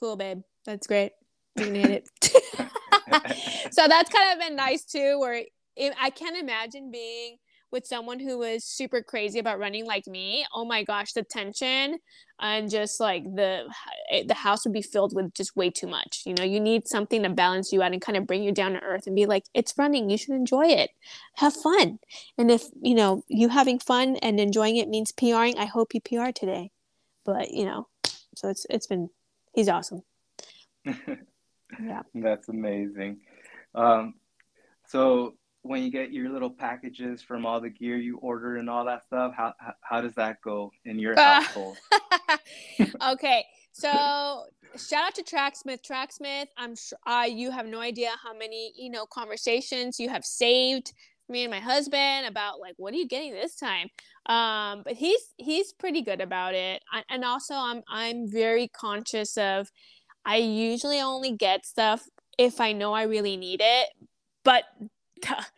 [0.00, 0.42] cool babe.
[0.64, 1.12] That's great.
[1.56, 2.32] You hit it.
[3.72, 5.44] So that's kind of been nice too where
[5.76, 7.36] it, i can't imagine being
[7.70, 11.98] with someone who was super crazy about running like me, oh my gosh, the tension
[12.38, 13.64] and just like the
[14.26, 16.22] the house would be filled with just way too much.
[16.26, 18.72] You know, you need something to balance you out and kind of bring you down
[18.72, 20.90] to earth and be like, it's running, you should enjoy it.
[21.36, 21.98] Have fun.
[22.36, 26.00] And if, you know, you having fun and enjoying it means PRing, I hope you
[26.00, 26.70] PR today.
[27.24, 27.88] But, you know,
[28.36, 29.08] so it's it's been
[29.54, 30.02] he's awesome.
[30.84, 32.02] yeah.
[32.14, 33.20] That's amazing.
[33.74, 34.14] Um
[34.88, 35.34] so
[35.66, 39.04] when you get your little packages from all the gear you order and all that
[39.04, 41.76] stuff, how how, how does that go in your uh, household?
[43.08, 44.44] okay, so
[44.76, 45.82] shout out to Tracksmith.
[45.82, 50.24] Tracksmith, I'm sure uh, you have no idea how many you know conversations you have
[50.24, 50.92] saved
[51.28, 53.88] me and my husband about like what are you getting this time
[54.26, 59.36] um but he's he's pretty good about it I, and also i'm i'm very conscious
[59.36, 59.70] of
[60.24, 63.88] i usually only get stuff if i know i really need it
[64.44, 64.64] but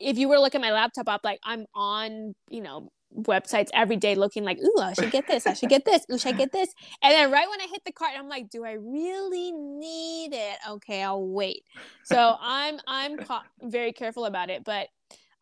[0.00, 3.68] if you were to look at my laptop up, like I'm on, you know, websites
[3.72, 6.34] every day looking like, ooh, I should get this, I should get this, ooh, should
[6.34, 6.68] I get this?
[7.02, 10.58] And then right when I hit the cart, I'm like, do I really need it?
[10.68, 11.62] Okay, I'll wait.
[12.04, 14.88] So I'm I'm ca- very careful about it, but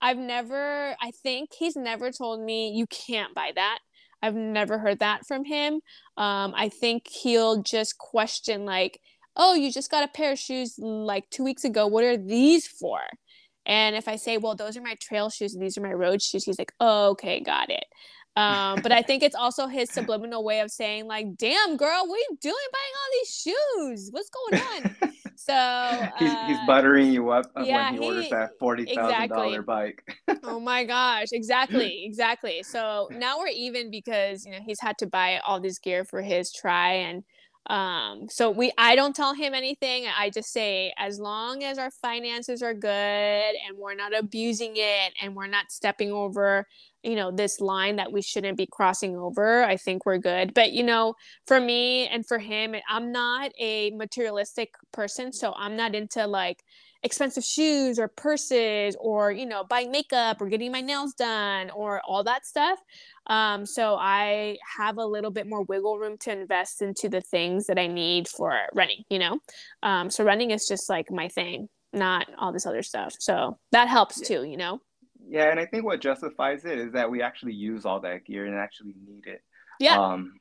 [0.01, 3.79] I've never, I think he's never told me you can't buy that.
[4.23, 5.81] I've never heard that from him.
[6.17, 9.01] Um, I think he'll just question like,
[9.37, 11.87] oh, you just got a pair of shoes like two weeks ago.
[11.87, 13.01] What are these for?
[13.67, 16.23] And if I say, well, those are my trail shoes and these are my road
[16.23, 17.85] shoes, he's like, oh, okay, got it.
[18.37, 22.17] Um, but I think it's also his subliminal way of saying, like, damn, girl, what
[22.17, 24.09] are you doing buying all these shoes?
[24.13, 25.13] What's going on?
[25.39, 28.85] So uh, he's, he's, uh, buttering you up yeah, when he, he orders that forty
[28.87, 29.59] thousand exactly.
[29.61, 30.03] bike.
[30.43, 32.63] oh my gosh, exactly, exactly.
[32.65, 36.23] So now we're even because you know he's had to buy all this gear for
[36.23, 37.23] his tri and
[37.69, 40.07] um so we i don't tell him anything.
[40.19, 45.13] I just say as long as our finances are good and we're not abusing it
[45.21, 46.67] and we're not stepping over
[47.03, 50.55] you know this line that we shouldn't be crossing over i think we're good.
[50.55, 51.15] But you know
[51.47, 56.63] for me and for him i'm not a materialistic person so i'm not into like
[57.07, 62.03] expensive shoes or purses or you know buying makeup or getting my nails done or
[62.07, 62.79] all that stuff
[63.29, 67.67] um, so I have a little bit more wiggle room to invest into the things
[67.67, 69.39] that I need for running, you know?
[69.83, 73.15] Um, so running is just like my thing, not all this other stuff.
[73.19, 74.81] So that helps too, you know?
[75.29, 75.51] Yeah.
[75.51, 78.55] And I think what justifies it is that we actually use all that gear and
[78.55, 79.43] actually need it.
[79.81, 79.99] Yeah.
[79.99, 80.35] Um,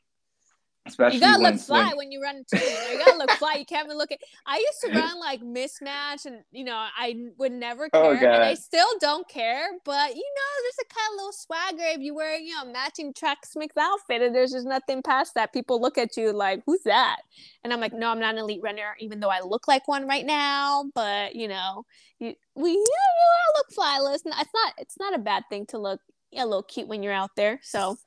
[0.88, 2.58] Especially you gotta when, look fly when, when you run too.
[2.58, 3.56] You, know, you gotta look fly.
[3.58, 4.19] You can't even look at.
[4.45, 8.34] I used to run like mismatch, and you know I would never oh, care, oh,
[8.36, 9.65] and I still don't care.
[9.84, 13.13] But you know, there's a kind of little swagger if you wear you know matching
[13.13, 15.54] Tracksmith outfit, and there's just nothing past that.
[15.54, 17.17] People look at you like, "Who's that?"
[17.63, 20.08] And I'm like, "No, I'm not an elite runner, even though I look like one
[20.08, 21.84] right now." But you know,
[22.19, 24.00] you we you know, I look fly.
[24.04, 26.00] Listen, it's not it's not a bad thing to look
[26.38, 27.98] a little cute when you're out there, so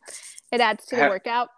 [0.52, 1.48] it adds to the workout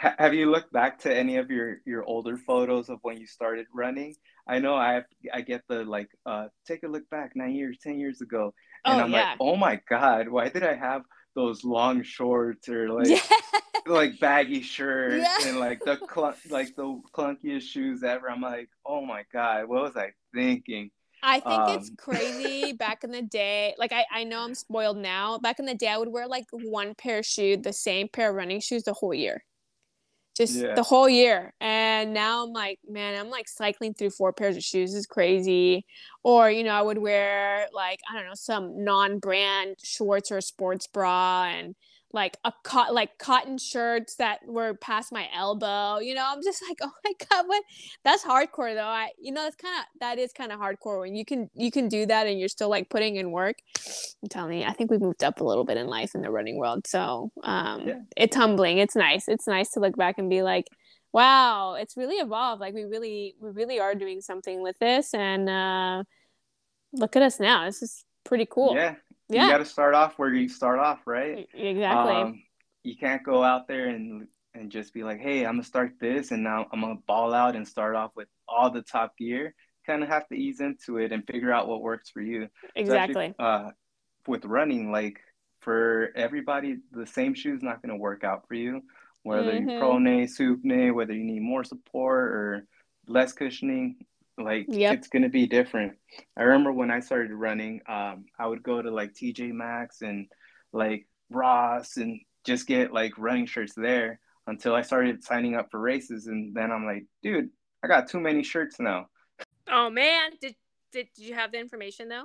[0.00, 3.66] have you looked back to any of your your older photos of when you started
[3.74, 4.14] running?
[4.48, 7.78] I know I have, I get the like uh take a look back nine years,
[7.82, 9.30] ten years ago, and oh, I'm yeah.
[9.30, 11.02] like, oh my god, why did I have
[11.34, 13.60] those long shorts or like yeah.
[13.86, 15.48] like baggy shirts yeah.
[15.48, 15.98] and like the
[16.48, 18.30] like the clunkiest shoes ever?
[18.30, 20.90] I'm like, oh my god, what was I thinking?
[21.22, 23.74] I think um, it's crazy back in the day.
[23.76, 25.36] Like I, I know I'm spoiled now.
[25.36, 28.30] Back in the day I would wear like one pair of shoes, the same pair
[28.30, 29.44] of running shoes the whole year
[30.40, 30.74] just yeah.
[30.74, 31.52] the whole year.
[31.60, 35.84] And now I'm like, man, I'm like cycling through four pairs of shoes is crazy.
[36.22, 40.40] Or, you know, I would wear like, I don't know, some non brand shorts or
[40.40, 41.74] sports bra and
[42.12, 45.98] like a co- like cotton shirts that were past my elbow.
[45.98, 47.62] You know, I'm just like, oh my god, what?
[48.04, 48.82] That's hardcore though.
[48.82, 51.70] I, you know, that's kind of that is kind of hardcore when you can you
[51.70, 53.56] can do that and you're still like putting in work.
[54.22, 56.30] I'm telling you, I think we've moved up a little bit in life in the
[56.30, 56.86] running world.
[56.86, 58.00] So um, yeah.
[58.16, 58.78] it's humbling.
[58.78, 59.28] It's nice.
[59.28, 60.66] It's nice to look back and be like,
[61.12, 62.60] wow, it's really evolved.
[62.60, 66.02] Like we really we really are doing something with this, and uh,
[66.92, 67.66] look at us now.
[67.66, 68.74] This is pretty cool.
[68.74, 68.96] Yeah,
[69.30, 69.44] yeah.
[69.44, 71.48] you got to start off where you start off, right?
[71.54, 72.14] Exactly.
[72.14, 72.42] Um,
[72.82, 76.32] you can't go out there and and just be like, hey, I'm gonna start this,
[76.32, 79.54] and now I'm gonna ball out and start off with all the top gear.
[79.86, 82.48] kind of have to ease into it and figure out what works for you.
[82.74, 83.34] Exactly.
[83.38, 83.70] uh,
[84.26, 85.20] with running, like
[85.60, 88.82] for everybody, the same shoe is not going to work out for you.
[89.22, 89.68] Whether mm-hmm.
[89.68, 92.66] you pronate, supinate, whether you need more support or
[93.06, 93.96] less cushioning,
[94.40, 94.94] like yep.
[94.94, 95.94] it's going to be different.
[96.36, 100.26] I remember when I started running, um, I would go to like TJ Maxx and
[100.72, 105.80] like Ross and just get like running shirts there until I started signing up for
[105.80, 106.26] races.
[106.26, 107.50] And then I'm like, dude,
[107.82, 109.06] I got too many shirts now.
[109.68, 110.54] Oh man, did
[110.92, 112.24] did, did you have the information though?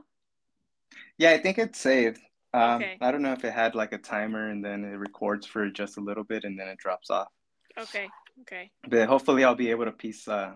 [1.18, 2.20] Yeah, I think it's saved.
[2.54, 2.98] Um, okay.
[3.02, 5.98] I don't know if it had like a timer and then it records for just
[5.98, 7.28] a little bit and then it drops off.
[7.78, 8.08] Okay.
[8.42, 8.72] Okay.
[8.88, 10.54] But hopefully I'll be able to piece uh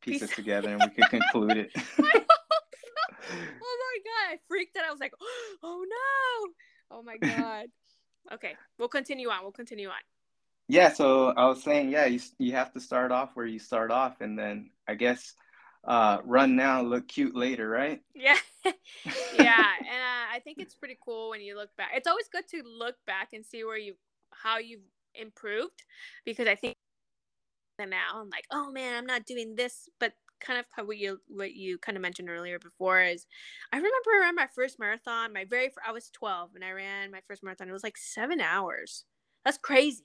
[0.00, 1.70] piece, together and we can conclude it.
[1.98, 4.84] oh my god, I freaked out.
[4.86, 5.14] I was like,
[5.62, 6.96] oh no.
[6.96, 7.66] Oh my god.
[8.32, 9.42] okay, we'll continue on.
[9.42, 9.94] We'll continue on.
[10.68, 13.90] Yeah, so I was saying, yeah, you you have to start off where you start
[13.90, 15.34] off and then I guess
[15.86, 18.00] uh, run now, look cute later, right?
[18.14, 18.72] Yeah, yeah,
[19.78, 21.90] and uh, I think it's pretty cool when you look back.
[21.94, 23.94] It's always good to look back and see where you
[24.32, 24.80] how you've
[25.14, 25.84] improved,
[26.24, 26.76] because I think
[27.84, 31.54] now I'm like, oh man, I'm not doing this, but kind of what you what
[31.54, 33.26] you kind of mentioned earlier before is
[33.72, 37.10] I remember I ran my first marathon my very I was 12 and I ran
[37.10, 39.06] my first marathon it was like 7 hours
[39.46, 40.04] that's crazy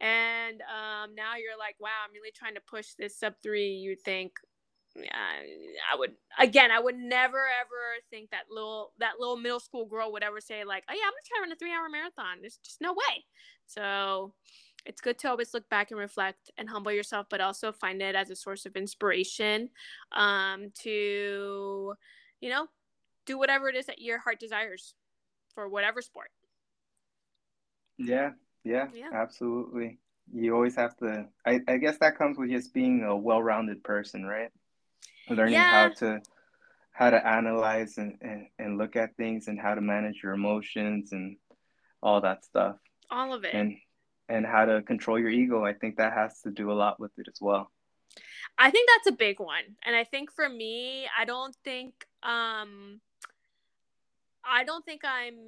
[0.00, 3.94] and um, now you're like wow I'm really trying to push this sub 3 you
[3.94, 4.32] think
[4.96, 5.12] yeah,
[5.92, 10.12] I would again, I would never ever think that little that little middle school girl
[10.12, 12.38] would ever say like, "Oh yeah, I'm gonna try to run a three hour marathon."
[12.40, 13.24] There's just no way.
[13.66, 14.34] So
[14.88, 18.14] it's good to always look back and reflect and humble yourself, but also find it
[18.14, 19.68] as a source of inspiration
[20.12, 21.94] um, to,
[22.40, 22.66] you know,
[23.26, 24.94] do whatever it is that your heart desires
[25.54, 26.30] for whatever sport.
[27.98, 28.30] Yeah,
[28.64, 29.10] yeah, yeah.
[29.12, 29.98] absolutely.
[30.32, 31.26] You always have to.
[31.46, 34.50] I, I guess that comes with just being a well-rounded person, right?
[35.30, 35.70] learning yeah.
[35.70, 36.20] how to
[36.92, 41.12] how to analyze and, and, and look at things and how to manage your emotions
[41.12, 41.36] and
[42.02, 42.76] all that stuff
[43.10, 43.76] all of it and
[44.28, 47.12] and how to control your ego i think that has to do a lot with
[47.18, 47.70] it as well.
[48.60, 49.76] I think that's a big one.
[49.84, 53.00] And i think for me i don't think um
[54.44, 55.38] i don't think i'm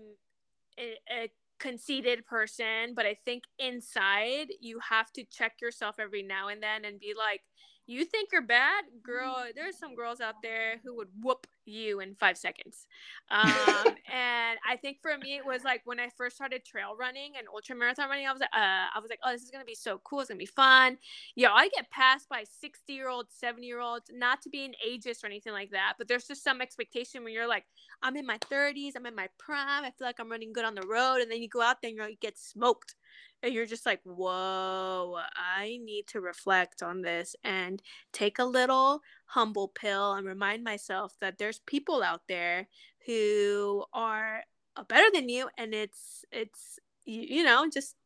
[0.79, 6.49] a, a conceited person but i think inside you have to check yourself every now
[6.49, 7.43] and then and be like
[7.91, 9.45] you think you're bad, girl.
[9.55, 12.87] There's some girls out there who would whoop you in five seconds.
[13.31, 13.51] Um,
[14.13, 17.49] and I think for me, it was like when I first started trail running and
[17.53, 19.75] ultra marathon running, I was like, uh, I was like, oh, this is gonna be
[19.75, 20.21] so cool.
[20.21, 20.99] It's gonna be fun.
[21.35, 24.11] Yeah, I get passed by 60 year olds, 70 year olds.
[24.13, 27.33] Not to be an ageist or anything like that, but there's just some expectation when
[27.33, 27.65] you're like,
[28.03, 29.85] I'm in my 30s, I'm in my prime.
[29.85, 31.91] I feel like I'm running good on the road, and then you go out there
[31.91, 32.95] and you get smoked
[33.43, 37.83] and you're just like, whoa, I need to reflect on this and
[38.13, 42.69] take a little humble pill and remind myself that there's people out there
[43.07, 44.43] who are
[44.89, 47.97] better than you and it's it's you, you know just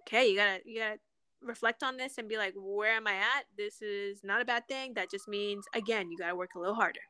[0.00, 0.98] okay you gotta you gotta
[1.42, 3.44] reflect on this and be like where am i at?
[3.56, 4.94] This is not a bad thing.
[4.94, 7.00] That just means again you gotta work a little harder.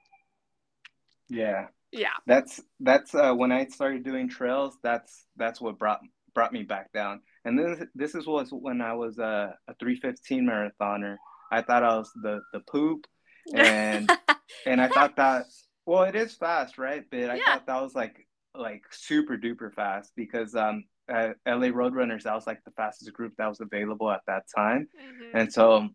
[1.29, 1.69] Yeah.
[1.93, 2.09] Yeah.
[2.27, 6.01] That's that's uh when i started doing trails that's that's what brought
[6.35, 10.45] brought me back down and this this is was when I was a, a 315
[10.45, 11.17] marathoner.
[11.51, 13.07] I thought I was the the poop,
[13.55, 14.11] and
[14.67, 15.47] and I thought that
[15.87, 17.05] well, it is fast, right?
[17.11, 17.45] But I yeah.
[17.47, 22.47] thought that was like like super duper fast because um at LA Roadrunners that was
[22.47, 25.37] like the fastest group that was available at that time, mm-hmm.
[25.37, 25.89] and so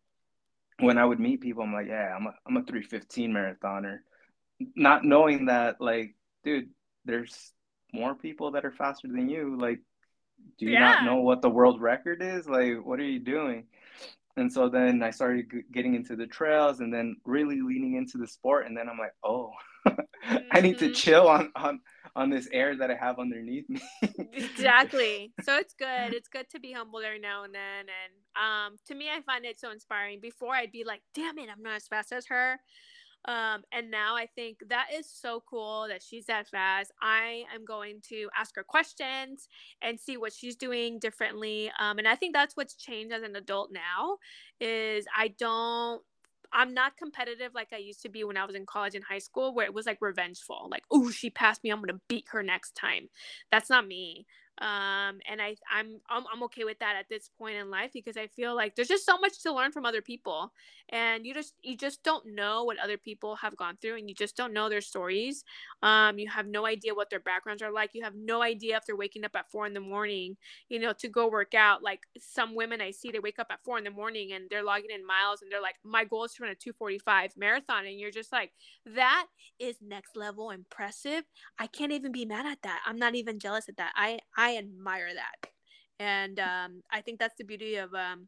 [0.79, 3.99] when I would meet people, I'm like, yeah, I'm a I'm a 315 marathoner,
[4.75, 6.69] not knowing that like, dude,
[7.05, 7.53] there's
[7.93, 9.57] more people that are faster than you.
[9.59, 9.79] Like
[10.57, 10.79] do you yeah.
[10.79, 12.47] not know what the world record is?
[12.47, 13.65] Like, what are you doing?
[14.37, 18.17] And so then I started g- getting into the trails and then really leaning into
[18.17, 18.65] the sport.
[18.65, 19.51] And then I'm like, oh,
[19.87, 20.35] mm-hmm.
[20.51, 20.93] I need to mm-hmm.
[20.93, 21.79] chill on, on,
[22.15, 23.81] on this air that I have underneath me.
[24.33, 25.31] exactly.
[25.43, 26.13] So it's good.
[26.13, 27.85] It's good to be humble every now and then.
[27.85, 30.19] And um, to me, I find it so inspiring.
[30.21, 32.59] Before I'd be like, damn it, I'm not as fast as her.
[33.27, 36.91] Um, and now I think that is so cool that she's that fast.
[37.01, 39.47] I am going to ask her questions
[39.81, 41.71] and see what she's doing differently.
[41.79, 44.17] Um, and I think that's what's changed as an adult now
[44.59, 46.01] is I don't
[46.53, 49.19] I'm not competitive like I used to be when I was in college and high
[49.19, 50.69] school, where it was like revengeful.
[50.71, 51.69] Like, oh, she passed me.
[51.69, 53.09] I'm to beat her next time.
[53.51, 54.25] That's not me.
[54.61, 58.15] Um and I I'm, I'm i'm okay with that at this point in life because
[58.15, 60.53] i feel like there's just so much to learn from other people.
[60.89, 64.15] And you just you just don't know what other people have gone through and you
[64.15, 65.43] just don't know their stories.
[65.83, 67.91] Um you have no idea what their backgrounds are like.
[67.93, 70.37] You have no idea if they're waking up at four in the morning
[70.69, 71.83] you know to go work out.
[71.83, 74.63] Like some women i see they wake up at four in the morning and they're
[74.63, 77.85] logging in miles and they're like my goal is to run a 245 marathon.
[77.85, 78.51] And you're just like
[78.85, 79.25] that
[79.59, 81.23] is next level impressive.
[81.59, 82.81] I can't even be mad at that.
[82.85, 83.93] I'm not even jealous at that.
[83.95, 85.49] I i I admire that.
[85.99, 88.27] And um, I think that's the beauty of um,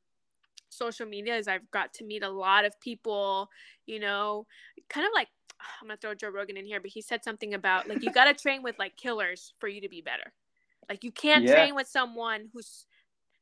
[0.70, 3.50] social media is I've got to meet a lot of people,
[3.86, 4.48] you know,
[4.90, 5.28] kind of like
[5.82, 8.34] I'm gonna throw Joe Rogan in here, but he said something about like you gotta
[8.34, 10.34] train with like killers for you to be better.
[10.90, 11.54] Like you can't yeah.
[11.54, 12.88] train with someone who's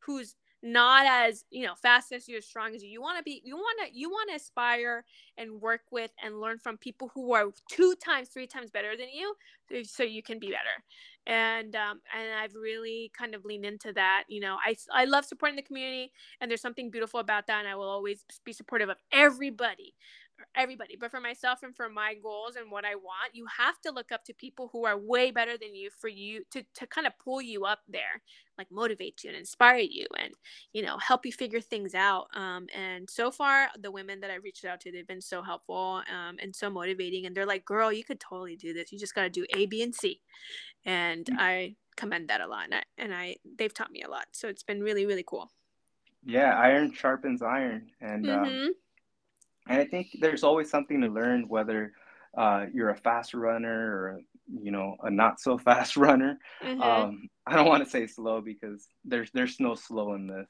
[0.05, 0.35] who's
[0.65, 2.89] not as you know fast as you as strong as you.
[2.89, 5.05] You want to be you want to you want to aspire
[5.37, 9.09] and work with and learn from people who are two times three times better than
[9.13, 9.35] you
[9.83, 10.83] so you can be better.
[11.27, 14.23] And um, and I've really kind of leaned into that.
[14.27, 16.11] You know, I I love supporting the community,
[16.41, 19.93] and there's something beautiful about that, and I will always be supportive of everybody
[20.55, 23.91] everybody but for myself and for my goals and what i want you have to
[23.91, 27.07] look up to people who are way better than you for you to, to kind
[27.07, 28.21] of pull you up there
[28.57, 30.33] like motivate you and inspire you and
[30.73, 34.35] you know help you figure things out um, and so far the women that i
[34.35, 37.91] reached out to they've been so helpful um, and so motivating and they're like girl
[37.91, 40.21] you could totally do this you just got to do a b and c
[40.85, 41.39] and mm-hmm.
[41.39, 44.47] i commend that a lot and I, and I they've taught me a lot so
[44.47, 45.49] it's been really really cool
[46.25, 48.65] yeah iron sharpens iron and um, mm-hmm.
[48.67, 48.73] um,
[49.67, 51.93] and I think there's always something to learn, whether
[52.37, 54.21] uh, you're a fast runner or
[54.61, 56.39] you know a not so fast runner.
[56.63, 56.81] Mm-hmm.
[56.81, 60.47] Um, I don't want to say slow because there's there's no slow in this.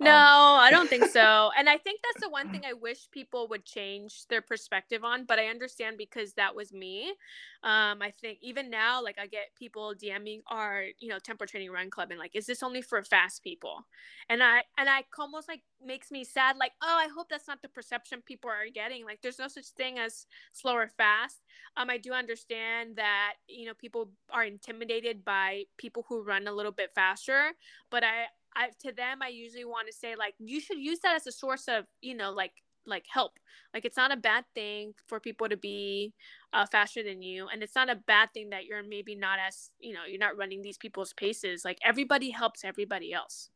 [0.00, 1.50] No, um, I don't think so.
[1.56, 5.24] And I think that's the one thing I wish people would change their perspective on.
[5.24, 7.14] But I understand because that was me.
[7.62, 11.70] Um, I think even now, like I get people DMing our, you know, tempo training
[11.70, 13.86] run club and like, is this only for fast people?
[14.28, 17.62] And I and I almost like makes me sad, like, oh, I hope that's not
[17.62, 19.04] the perception people are getting.
[19.04, 21.40] Like there's no such thing as slow or fast.
[21.76, 26.52] Um, I do understand that, you know, people are intimidated by people who run a
[26.52, 27.52] little bit faster,
[27.90, 28.26] but I
[28.56, 31.32] I to them I usually want to say like you should use that as a
[31.32, 32.52] source of you know like
[32.88, 33.32] like help.
[33.74, 36.14] Like it's not a bad thing for people to be
[36.52, 39.70] uh, faster than you and it's not a bad thing that you're maybe not as
[39.78, 41.64] you know you're not running these people's paces.
[41.64, 43.50] Like everybody helps everybody else.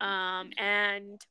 [0.00, 1.24] Um and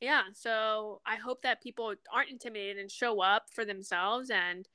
[0.00, 4.68] yeah so i hope that people aren't intimidated and show up for themselves and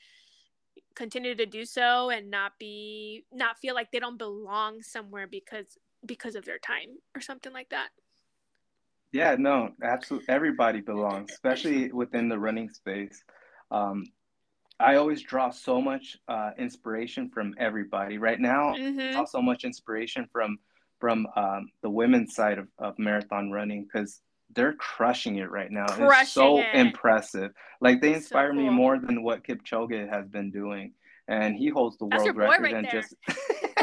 [0.95, 5.77] continue to do so and not be not feel like they don't belong somewhere because
[6.05, 7.89] because of their time or something like that.
[9.11, 10.29] Yeah, no, absolutely.
[10.29, 13.23] Everybody belongs, especially within the running space.
[13.71, 14.05] Um,
[14.79, 18.17] I always draw so much uh, inspiration from everybody.
[18.17, 19.11] Right now, mm-hmm.
[19.13, 20.57] draw so much inspiration from
[20.99, 24.21] from um, the women's side of, of marathon running because
[24.53, 25.85] they're crushing it right now.
[25.85, 26.67] Crushing it's so it.
[26.73, 27.51] impressive.
[27.81, 28.63] Like they inspire so cool.
[28.63, 30.93] me more than what Kipchoge has been doing,
[31.27, 33.01] and he holds the That's world record right and there.
[33.01, 33.15] just.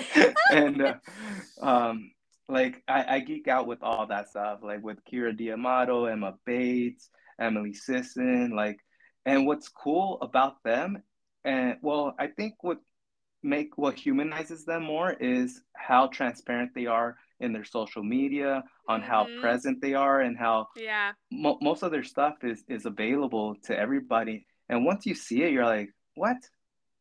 [0.52, 0.94] and uh,
[1.60, 2.10] um,
[2.48, 7.08] like I, I, geek out with all that stuff, like with Keira D'Amato, Emma Bates,
[7.40, 8.78] Emily Sisson, like,
[9.24, 11.02] and what's cool about them,
[11.44, 12.78] and well, I think what
[13.42, 19.00] make what humanizes them more is how transparent they are in their social media, on
[19.00, 19.10] mm-hmm.
[19.10, 23.56] how present they are, and how yeah mo- most of their stuff is is available
[23.64, 24.46] to everybody.
[24.68, 26.36] And once you see it, you're like, what?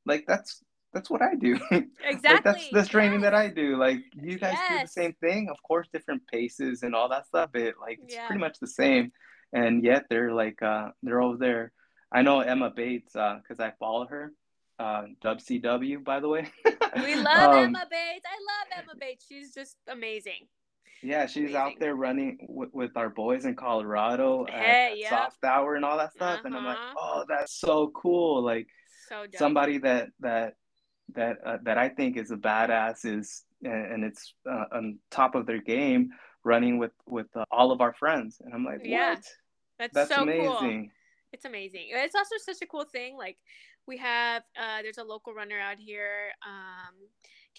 [0.05, 0.63] Like that's
[0.93, 1.57] that's what I do.
[1.71, 1.89] Exactly.
[2.23, 3.31] like that's the training yes.
[3.31, 3.77] that I do.
[3.77, 4.69] Like you guys yes.
[4.69, 8.15] do the same thing, of course, different paces and all that stuff, but like it's
[8.15, 8.27] yeah.
[8.27, 9.11] pretty much the same.
[9.53, 11.71] And yet they're like uh they're over there.
[12.11, 14.33] I know Emma Bates uh because I follow her.
[14.79, 16.51] Uh, WCW, by the way.
[16.95, 18.25] we love um, Emma Bates.
[18.25, 19.23] I love Emma Bates.
[19.29, 20.47] She's just amazing.
[21.03, 21.55] Yeah, she's amazing.
[21.55, 25.09] out there running w- with our boys in Colorado hey, at yep.
[25.09, 26.39] soft hour and all that stuff.
[26.39, 26.41] Uh-huh.
[26.45, 26.95] And I'm like, uh-huh.
[26.99, 28.43] oh, that's so cool.
[28.43, 28.65] Like
[29.07, 30.55] so somebody that that
[31.15, 35.45] that uh, that I think is a badass is and it's uh, on top of
[35.45, 36.09] their game
[36.43, 38.41] running with with uh, all of our friends.
[38.43, 39.15] And I'm like yeah.
[39.79, 40.81] That's, that's so amazing.
[40.83, 40.89] Cool.
[41.33, 41.87] it's amazing.
[41.89, 43.37] It's also such a cool thing like
[43.87, 46.95] we have uh there's a local runner out here um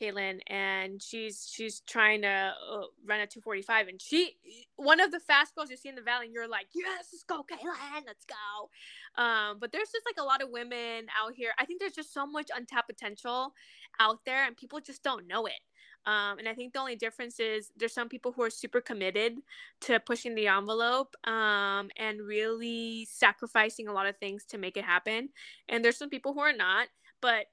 [0.01, 4.37] Caitlin, and she's she's trying to uh, run a 245, and she
[4.77, 7.25] one of the fast girls you see in the valley, and you're like, yes, let's
[7.25, 9.23] go, Caitlin, let's go.
[9.23, 11.53] Um, but there's just like a lot of women out here.
[11.59, 13.55] I think there's just so much untapped potential
[14.01, 15.61] out there, and people just don't know it.
[16.05, 19.39] Um, and I think the only difference is there's some people who are super committed
[19.83, 24.85] to pushing the envelope um, and really sacrificing a lot of things to make it
[24.85, 25.29] happen.
[25.69, 26.89] And there's some people who are not.
[27.21, 27.47] But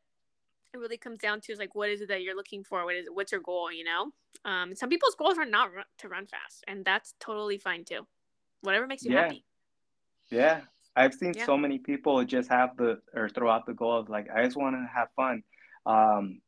[0.74, 2.86] it really comes down to is like what is it that you're looking for?
[2.86, 4.12] What is it what's your goal you know?
[4.46, 8.06] Um some people's goals are not run, to run fast and that's totally fine too.
[8.62, 9.24] Whatever makes you yeah.
[9.24, 9.46] happy.
[10.30, 10.62] Yeah.
[10.96, 11.46] I've seen Yeah.
[11.46, 14.58] so many people just have the or throw out the goal of like i just
[14.58, 15.44] want to have fun.
[15.86, 16.42] Um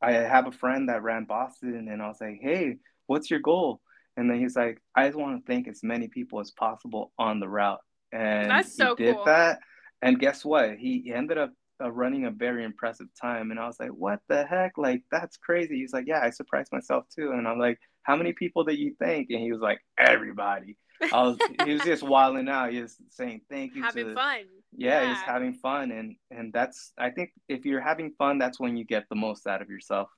[0.00, 3.80] i have a friend that ran boston and i was like hey what's your goal?
[4.16, 7.40] And then he's like i just want to thank as many people as possible on
[7.40, 7.80] the route.
[8.12, 9.24] And That's so he did cool.
[9.24, 9.60] that
[10.02, 10.76] and guess what?
[10.78, 14.20] He, he ended up uh, running a very impressive time and i was like what
[14.28, 17.78] the heck like that's crazy he's like yeah i surprised myself too and i'm like
[18.02, 20.76] how many people did you thank and he was like everybody
[21.12, 22.70] I was, he was just wilding out.
[22.70, 25.32] He was saying thank you having to, fun yeah, he's Yeah.
[25.32, 29.08] having fun, and and that's I think if you're having fun, that's when you get
[29.08, 30.08] the most out of yourself.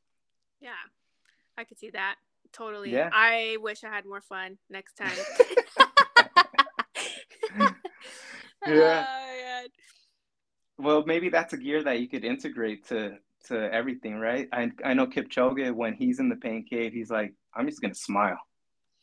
[0.60, 0.72] yeah
[1.56, 2.16] i could see that
[2.52, 3.08] totally Yeah.
[3.12, 5.16] i wish i had more fun next time
[8.66, 8.74] Yeah.
[8.76, 9.06] Man.
[10.84, 14.48] Well, maybe that's a gear that you could integrate to to everything, right?
[14.52, 17.94] I I know Kipchoge when he's in the pain cave, he's like, I'm just gonna
[17.94, 18.38] smile,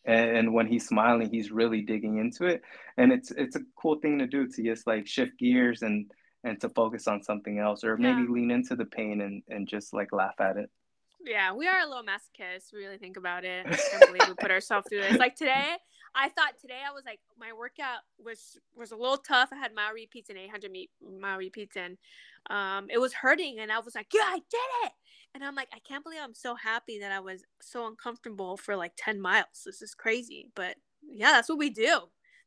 [0.06, 2.62] and, and when he's smiling, he's really digging into it,
[2.98, 6.12] and it's it's a cool thing to do to just like shift gears and
[6.44, 8.30] and to focus on something else, or maybe Yeah.
[8.30, 10.70] lean into the pain and and just like laugh at it.
[11.24, 12.74] Yeah, we are a little masochists.
[12.74, 13.68] We really think about it.
[13.72, 15.20] I can't believe we put ourselves through this.
[15.20, 15.76] Like today,
[16.16, 19.50] I thought today I was like my workout was was a little tough.
[19.52, 20.90] I had mile repeats and 800 meet,
[21.20, 21.98] mile repeats, and
[22.50, 23.60] um, it was hurting.
[23.60, 24.92] And I was like, "Yeah, I did it!"
[25.34, 28.76] And I'm like, I can't believe I'm so happy that I was so uncomfortable for
[28.76, 29.64] like 10 miles.
[29.66, 32.02] This is crazy, but yeah, that's what we do.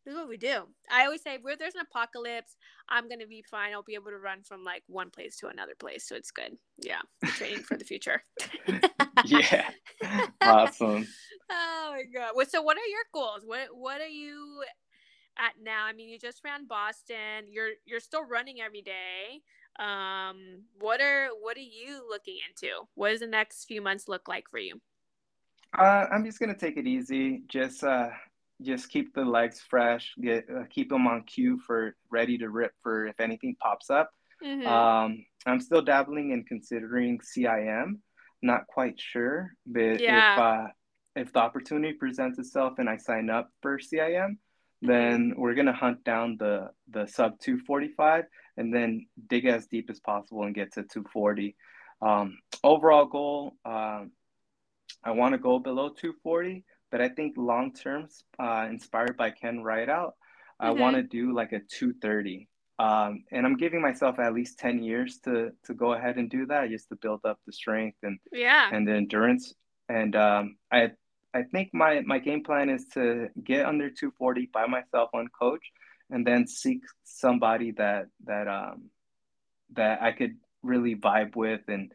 [0.05, 0.65] This is what we do.
[0.91, 2.57] I always say, where there's an apocalypse,
[2.91, 3.73] I'm gonna be fine.
[3.73, 6.59] I'll be able to run from like one place to another place, so it's good.
[6.79, 8.23] Yeah, training for the future.
[9.25, 9.71] yeah,
[10.43, 11.07] awesome.
[11.57, 12.33] Oh my god.
[12.35, 13.43] Well, so what are your goals?
[13.45, 14.63] What what are you
[15.39, 15.85] at now?
[15.85, 17.47] I mean, you just ran Boston.
[17.51, 19.43] You're you're still running every day.
[19.79, 22.73] Um, what are what are you looking into?
[22.95, 24.81] What does the next few months look like for you?
[25.77, 27.43] Uh, I'm just gonna take it easy.
[27.49, 28.11] Just uh,
[28.63, 30.13] just keep the legs fresh.
[30.21, 34.11] Get uh, keep them on cue for ready to rip for if anything pops up.
[34.45, 34.67] Mhm.
[34.67, 38.01] Um, I'm still dabbling and considering CIM.
[38.43, 40.35] Not quite sure, but Yeah.
[40.35, 40.67] if uh,
[41.17, 44.39] if the opportunity presents itself and I sign up for CIM,
[44.83, 48.25] then we're gonna hunt down the the sub 245
[48.57, 51.57] and then dig as deep as possible and get to 240.
[52.03, 54.13] Um, overall goal, um,
[55.03, 58.09] I want to go below 240, but I think long term,
[58.39, 60.15] uh, inspired by Ken Rideout,
[60.61, 60.79] I Mhm.
[60.79, 62.49] want to do like a 230.
[62.79, 66.47] Um, and I'm giving myself at least 10 years to to go ahead and do
[66.47, 68.69] that, just to build up the strength and yeah.
[68.73, 69.55] and the endurance.
[69.89, 70.93] And um, I
[71.35, 75.65] I think my my game plan is to get under 240 by myself on coach,
[76.11, 78.91] and then seek somebody that that um
[79.73, 81.93] that I could really vibe with and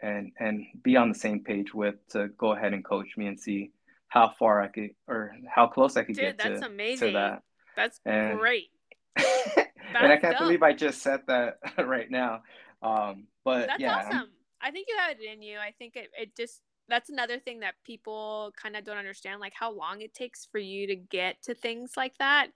[0.00, 3.38] and and be on the same page with to go ahead and coach me and
[3.40, 3.70] see
[4.08, 7.08] how far I could or how close I could Dude, get that's to, amazing.
[7.08, 7.42] to that.
[7.76, 8.68] That's And- great.
[9.16, 10.40] and I can't dope.
[10.40, 12.42] believe I just said that right now.
[12.82, 14.28] Um, but That's yeah, I'm- awesome.
[14.60, 15.58] I think you had it in you.
[15.58, 16.60] I think it, it just
[16.92, 20.58] that's another thing that people kind of don't understand, like how long it takes for
[20.58, 22.48] you to get to things like that.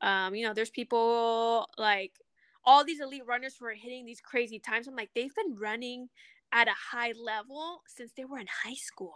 [0.00, 2.12] Um, you know, there's people like
[2.64, 4.88] all these elite runners who are hitting these crazy times.
[4.88, 6.08] I'm like, they've been running
[6.52, 9.14] at a high level since they were in high school.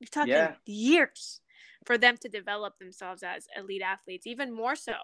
[0.00, 0.56] You're talking Yeah.
[0.66, 1.40] years
[1.86, 4.94] for them to develop themselves as elite athletes, even more so.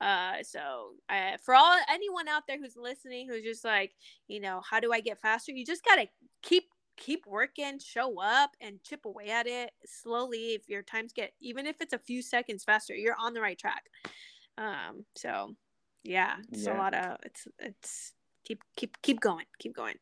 [0.00, 3.94] Uh, so uh, for all anyone out there who's listening, who's just like,
[4.28, 5.52] you know, how do I get faster?
[5.52, 6.08] You just gotta
[6.42, 6.64] keep
[6.98, 10.54] keep working, show up, and chip away at it slowly.
[10.54, 13.58] If your times get even if it's a few seconds faster, you're on the right
[13.58, 13.84] track.
[14.58, 15.54] Um, so
[16.04, 18.12] yeah, it's a lot of it's it's
[18.44, 19.94] keep keep keep going, keep going.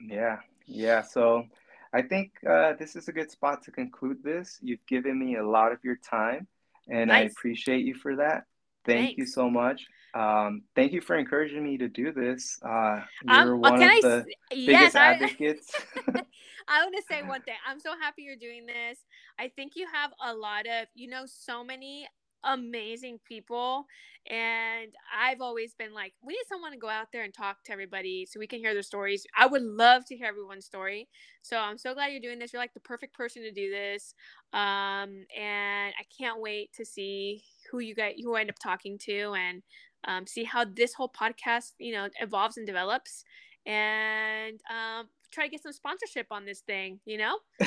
[0.00, 1.02] Yeah, yeah.
[1.02, 1.44] So
[1.92, 4.58] I think uh, this is a good spot to conclude this.
[4.62, 6.46] You've given me a lot of your time,
[6.88, 8.44] and I appreciate you for that.
[8.84, 9.86] Thank you so much.
[10.16, 12.58] Um, thank you for encouraging me to do this.
[12.64, 15.70] Uh, Um, you're uh, one of I the s- biggest I, advocates.
[16.68, 17.56] I want to say one thing.
[17.66, 18.98] I'm so happy you're doing this.
[19.38, 22.08] I think you have a lot of, you know, so many
[22.44, 23.86] amazing people.
[24.30, 27.72] And I've always been like, we need someone to go out there and talk to
[27.72, 29.26] everybody so we can hear their stories.
[29.36, 31.08] I would love to hear everyone's story.
[31.42, 32.52] So I'm so glad you're doing this.
[32.52, 34.14] You're like the perfect person to do this.
[34.52, 38.98] Um, and I can't wait to see who you get, who I end up talking
[39.04, 39.62] to and
[40.04, 43.24] um, see how this whole podcast, you know, evolves and develops.
[43.64, 47.38] And um, try to get some sponsorship on this thing, you know?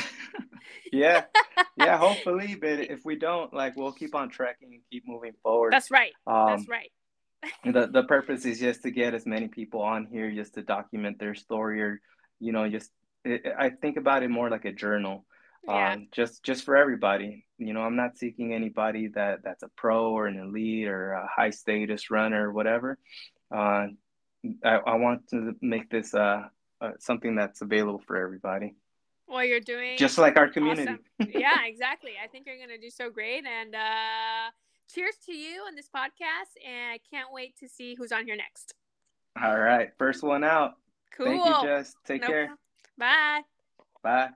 [0.94, 1.26] yeah,
[1.78, 1.98] yeah.
[1.98, 5.74] Hopefully, but if we don't, like, we'll keep on tracking and keep moving forward.
[5.74, 6.14] That's right.
[6.26, 6.92] um, That's right.
[7.64, 11.20] the the purpose is just to get as many people on here just to document
[11.20, 12.02] their story or
[12.40, 12.92] you know, just
[13.26, 15.26] it, I think about it more like a journal.
[15.64, 15.94] Yeah.
[15.94, 17.46] Um, just just for everybody.
[17.58, 21.28] You know, I'm not seeking anybody that that's a pro or an elite or a
[21.28, 22.98] high status runner or whatever.
[23.54, 23.88] Uh,
[24.64, 26.44] I, I want to make this uh,
[26.82, 28.76] uh, something that's available for everybody.
[29.28, 30.92] Well, you're doing just like our community.
[31.20, 31.32] Awesome.
[31.36, 32.14] yeah, exactly.
[32.22, 33.46] I think you're going to do so great.
[33.46, 34.50] And uh,
[34.92, 36.58] cheers to you on this podcast.
[36.66, 38.74] And I can't wait to see who's on here next.
[39.42, 39.90] All right.
[40.00, 40.74] First one out.
[41.16, 41.28] Cool.
[41.28, 41.96] Thank you, Jess.
[42.06, 42.50] Take care.
[42.98, 43.42] Bye.
[44.02, 44.30] Bye.